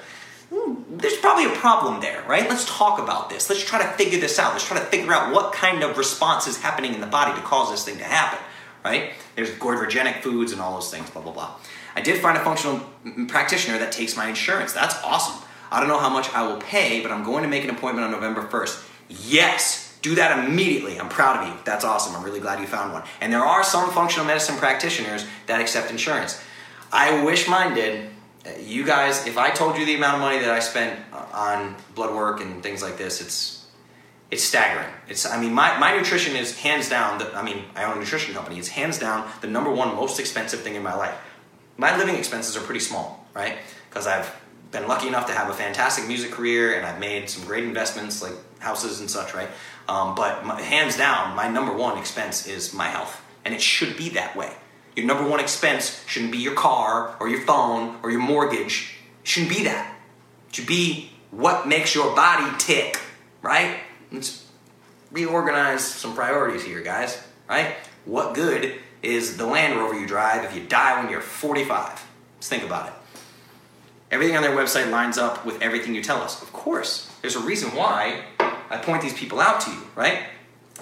[0.52, 2.50] Hmm, there's probably a problem there, right?
[2.50, 3.48] Let's talk about this.
[3.48, 4.54] Let's try to figure this out.
[4.54, 7.46] Let's try to figure out what kind of response is happening in the body to
[7.46, 8.40] cause this thing to happen,
[8.84, 9.12] right?
[9.36, 11.56] There's goitrogenic foods and all those things, blah, blah, blah.
[11.96, 12.80] I did find a functional
[13.28, 14.74] practitioner that takes my insurance.
[14.74, 15.44] That's awesome.
[15.72, 18.06] I don't know how much I will pay, but I'm going to make an appointment
[18.06, 18.88] on November 1st.
[19.10, 21.00] Yes, do that immediately.
[21.00, 21.60] I'm proud of you.
[21.64, 22.16] That's awesome.
[22.16, 23.04] I'm really glad you found one.
[23.22, 26.42] And there are some functional medicine practitioners that accept insurance.
[26.92, 28.10] I wish mine did.
[28.60, 31.76] You guys, if I told you the amount of money that I spent uh, on
[31.94, 33.61] blood work and things like this, it's
[34.32, 34.92] it's staggering.
[35.08, 38.00] It's I mean my, my nutrition is hands down the, I mean I own a
[38.00, 38.58] nutrition company.
[38.58, 41.16] It's hands down the number one most expensive thing in my life.
[41.78, 43.58] My living expenses are pretty small, right?
[43.90, 44.34] Because I've
[44.72, 48.22] been lucky enough to have a fantastic music career and I've made some great investments
[48.22, 49.50] like houses and such, right?
[49.90, 53.98] Um, but my, hands down, my number one expense is my health, and it should
[53.98, 54.54] be that way.
[54.96, 58.96] Your number one expense shouldn't be your car or your phone or your mortgage.
[59.22, 59.94] It shouldn't be that.
[60.50, 63.00] It should be what makes your body tick,
[63.42, 63.80] right?
[64.12, 64.46] Let's
[65.12, 67.76] reorganize some priorities here, guys, right?
[68.06, 72.08] What good is the Land Rover you drive if you die when you're 45?
[72.38, 72.94] Let's think about it.
[74.12, 76.42] Everything on their website lines up with everything you tell us.
[76.42, 80.24] Of course, there's a reason why I point these people out to you, right?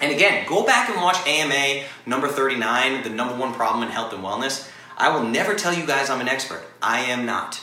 [0.00, 4.12] And again, go back and watch AMA number 39, the number one problem in health
[4.12, 4.68] and wellness.
[4.96, 6.62] I will never tell you guys I'm an expert.
[6.82, 7.60] I am not.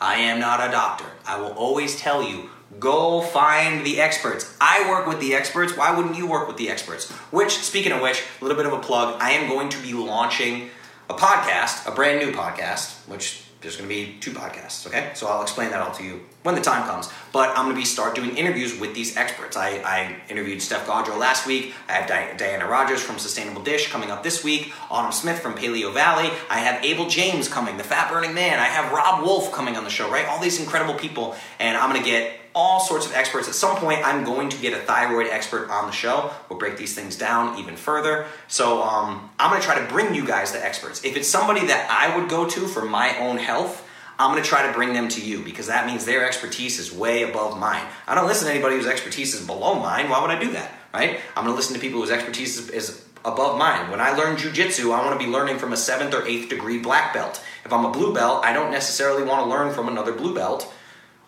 [0.00, 1.06] I am not a doctor.
[1.26, 4.56] I will always tell you go find the experts.
[4.60, 5.76] I work with the experts.
[5.76, 7.10] Why wouldn't you work with the experts?
[7.30, 9.92] Which, speaking of which, a little bit of a plug, I am going to be
[9.92, 10.70] launching
[11.10, 15.10] a podcast, a brand new podcast, which there's going to be two podcasts, okay?
[15.14, 17.10] So I'll explain that all to you when the time comes.
[17.32, 19.56] But I'm going to be start doing interviews with these experts.
[19.56, 21.74] I, I interviewed Steph Gaudreau last week.
[21.88, 24.72] I have Di- Diana Rogers from Sustainable Dish coming up this week.
[24.90, 26.30] Autumn Smith from Paleo Valley.
[26.48, 28.58] I have Abel James coming, the fat burning man.
[28.58, 30.26] I have Robb Wolf coming on the show, right?
[30.26, 33.46] All these incredible people, and I'm going to get all sorts of experts.
[33.46, 36.32] At some point, I'm going to get a thyroid expert on the show.
[36.48, 38.26] We'll break these things down even further.
[38.48, 41.04] So um, I'm going to try to bring you guys the experts.
[41.04, 43.87] If it's somebody that I would go to for my own health,
[44.18, 46.92] I'm going to try to bring them to you because that means their expertise is
[46.92, 47.84] way above mine.
[48.06, 50.10] I don't listen to anybody whose expertise is below mine.
[50.10, 51.20] Why would I do that, right?
[51.36, 53.90] I'm going to listen to people whose expertise is, is above mine.
[53.90, 56.78] When I learn jujitsu, I want to be learning from a seventh or eighth degree
[56.78, 57.42] black belt.
[57.64, 60.72] If I'm a blue belt, I don't necessarily want to learn from another blue belt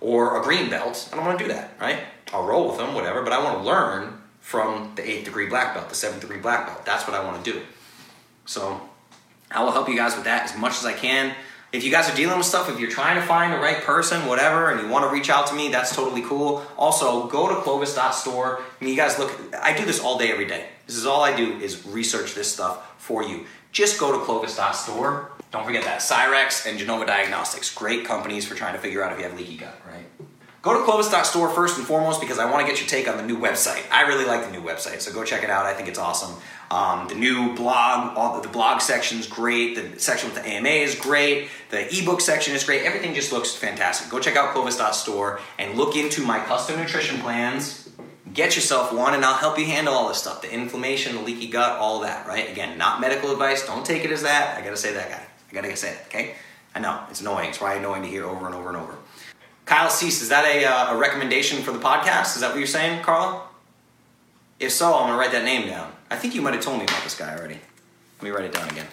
[0.00, 1.08] or a green belt.
[1.12, 2.00] I don't want to do that, right?
[2.32, 5.74] I'll roll with them, whatever, but I want to learn from the eighth degree black
[5.74, 6.84] belt, the seventh degree black belt.
[6.84, 7.60] That's what I want to do.
[8.46, 8.80] So
[9.50, 11.34] I will help you guys with that as much as I can.
[11.72, 14.26] If you guys are dealing with stuff, if you're trying to find the right person,
[14.26, 16.66] whatever, and you want to reach out to me, that's totally cool.
[16.76, 18.60] Also, go to clovis.store.
[18.60, 20.66] I mean, you guys look, I do this all day, every day.
[20.86, 23.46] This is all I do is research this stuff for you.
[23.70, 25.30] Just go to clovis.store.
[25.52, 26.00] Don't forget that.
[26.00, 29.56] Cyrex and Genova Diagnostics, great companies for trying to figure out if you have leaky
[29.56, 30.06] gut, right?
[30.62, 33.22] Go to clovis.store first and foremost because I want to get your take on the
[33.22, 33.82] new website.
[33.90, 35.64] I really like the new website, so go check it out.
[35.64, 36.36] I think it's awesome.
[36.70, 39.74] Um, the new blog, all the, the blog section is great.
[39.74, 41.48] The section with the AMA is great.
[41.70, 42.82] The ebook section is great.
[42.82, 44.10] Everything just looks fantastic.
[44.10, 47.88] Go check out clovis.store and look into my custom nutrition plans.
[48.34, 51.48] Get yourself one, and I'll help you handle all this stuff the inflammation, the leaky
[51.48, 52.50] gut, all that, right?
[52.50, 53.66] Again, not medical advice.
[53.66, 54.58] Don't take it as that.
[54.58, 55.26] I gotta say that guy.
[55.50, 56.34] I gotta say that, okay?
[56.74, 57.48] I know, it's annoying.
[57.48, 58.96] It's probably annoying to hear over and over and over.
[59.70, 62.34] Kyle Cease, is that a, uh, a recommendation for the podcast?
[62.34, 63.42] Is that what you're saying, Carla?
[64.58, 65.92] If so, I'm gonna write that name down.
[66.10, 67.54] I think you might have told me about this guy already.
[68.18, 68.88] Let me write it down again.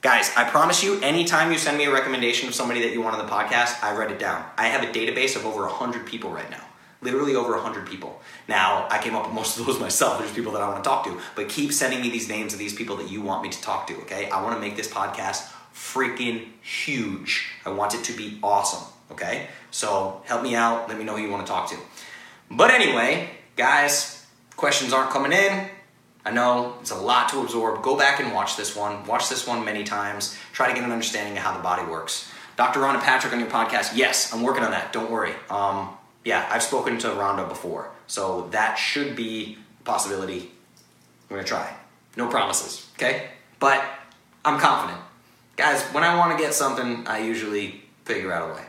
[0.00, 3.16] Guys, I promise you, anytime you send me a recommendation of somebody that you want
[3.16, 4.42] on the podcast, I write it down.
[4.56, 6.64] I have a database of over 100 people right now.
[7.02, 8.22] Literally over 100 people.
[8.48, 10.18] Now, I came up with most of those myself.
[10.18, 11.20] There's people that I want to talk to.
[11.36, 13.86] But keep sending me these names of these people that you want me to talk
[13.88, 14.30] to, okay?
[14.30, 17.52] I want to make this podcast freaking huge.
[17.64, 19.46] I want it to be awesome, okay?
[19.70, 20.88] So help me out.
[20.88, 21.76] Let me know who you want to talk to.
[22.50, 24.26] But anyway, guys,
[24.56, 25.68] questions aren't coming in.
[26.24, 27.82] I know it's a lot to absorb.
[27.82, 29.06] Go back and watch this one.
[29.06, 30.36] Watch this one many times.
[30.52, 32.30] Try to get an understanding of how the body works.
[32.56, 32.80] Dr.
[32.80, 33.96] Rhonda Patrick on your podcast.
[33.96, 34.92] Yes, I'm working on that.
[34.92, 35.32] Don't worry.
[35.48, 35.90] Um,
[36.24, 40.50] yeah, I've spoken to Rhonda before, so that should be a possibility.
[41.30, 41.72] I'm gonna try.
[42.16, 43.28] No promises, okay?
[43.60, 43.82] But
[44.44, 45.00] I'm confident.
[45.58, 48.64] Guys, when I want to get something, I usually figure out a way.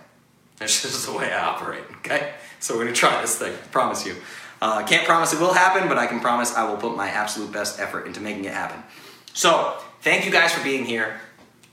[0.57, 2.33] That's just the way I operate, okay?
[2.59, 4.15] So we're gonna try this thing, I promise you.
[4.59, 7.51] Uh, can't promise it will happen, but I can promise I will put my absolute
[7.51, 8.81] best effort into making it happen.
[9.33, 11.21] So, thank you guys for being here.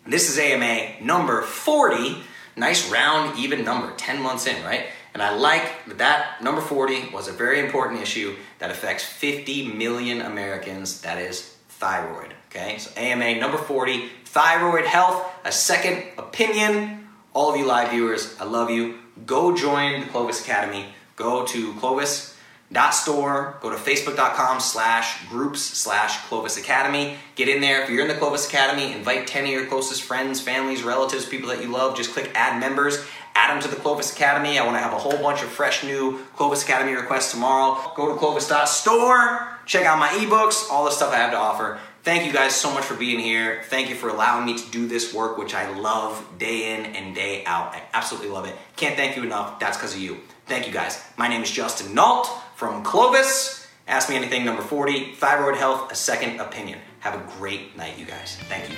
[0.06, 2.22] This is AMA number 40.
[2.54, 4.84] Nice round, even number, 10 months in, right?
[5.14, 9.68] And I like that that number 40 was a very important issue that affects 50
[9.68, 11.00] million Americans.
[11.00, 12.34] That is thyroid.
[12.50, 17.08] Okay, so AMA number 40, thyroid health, a second opinion.
[17.32, 18.98] All of you live viewers, I love you.
[19.24, 20.86] Go join the Clovis Academy.
[21.16, 27.16] Go to clovis.store, go to facebook.com slash groups slash Clovis Academy.
[27.34, 27.82] Get in there.
[27.82, 31.48] If you're in the Clovis Academy, invite 10 of your closest friends, families, relatives, people
[31.48, 31.96] that you love.
[31.96, 33.02] Just click add members
[33.36, 34.58] add them to the Clovis Academy.
[34.58, 37.92] I want to have a whole bunch of fresh new Clovis Academy requests tomorrow.
[37.94, 41.78] Go to clovis.store, check out my ebooks, all the stuff I have to offer.
[42.06, 43.62] Thank you guys so much for being here.
[43.64, 47.16] Thank you for allowing me to do this work, which I love day in and
[47.16, 47.74] day out.
[47.74, 48.54] I absolutely love it.
[48.76, 49.58] Can't thank you enough.
[49.58, 50.18] That's because of you.
[50.46, 51.02] Thank you guys.
[51.16, 53.66] My name is Justin Nault from Clovis.
[53.88, 56.78] Ask me anything, number 40, thyroid health, a second opinion.
[57.00, 58.36] Have a great night, you guys.
[58.48, 58.76] Thank you.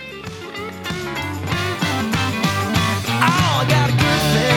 [3.12, 4.56] Oh, I got a good thing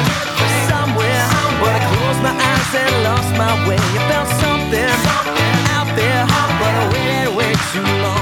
[0.72, 1.28] somewhere,
[1.59, 3.84] but I closed my eyes and lost my way.
[4.07, 6.24] Felt something, something out there,
[6.55, 8.20] but I waited way too long.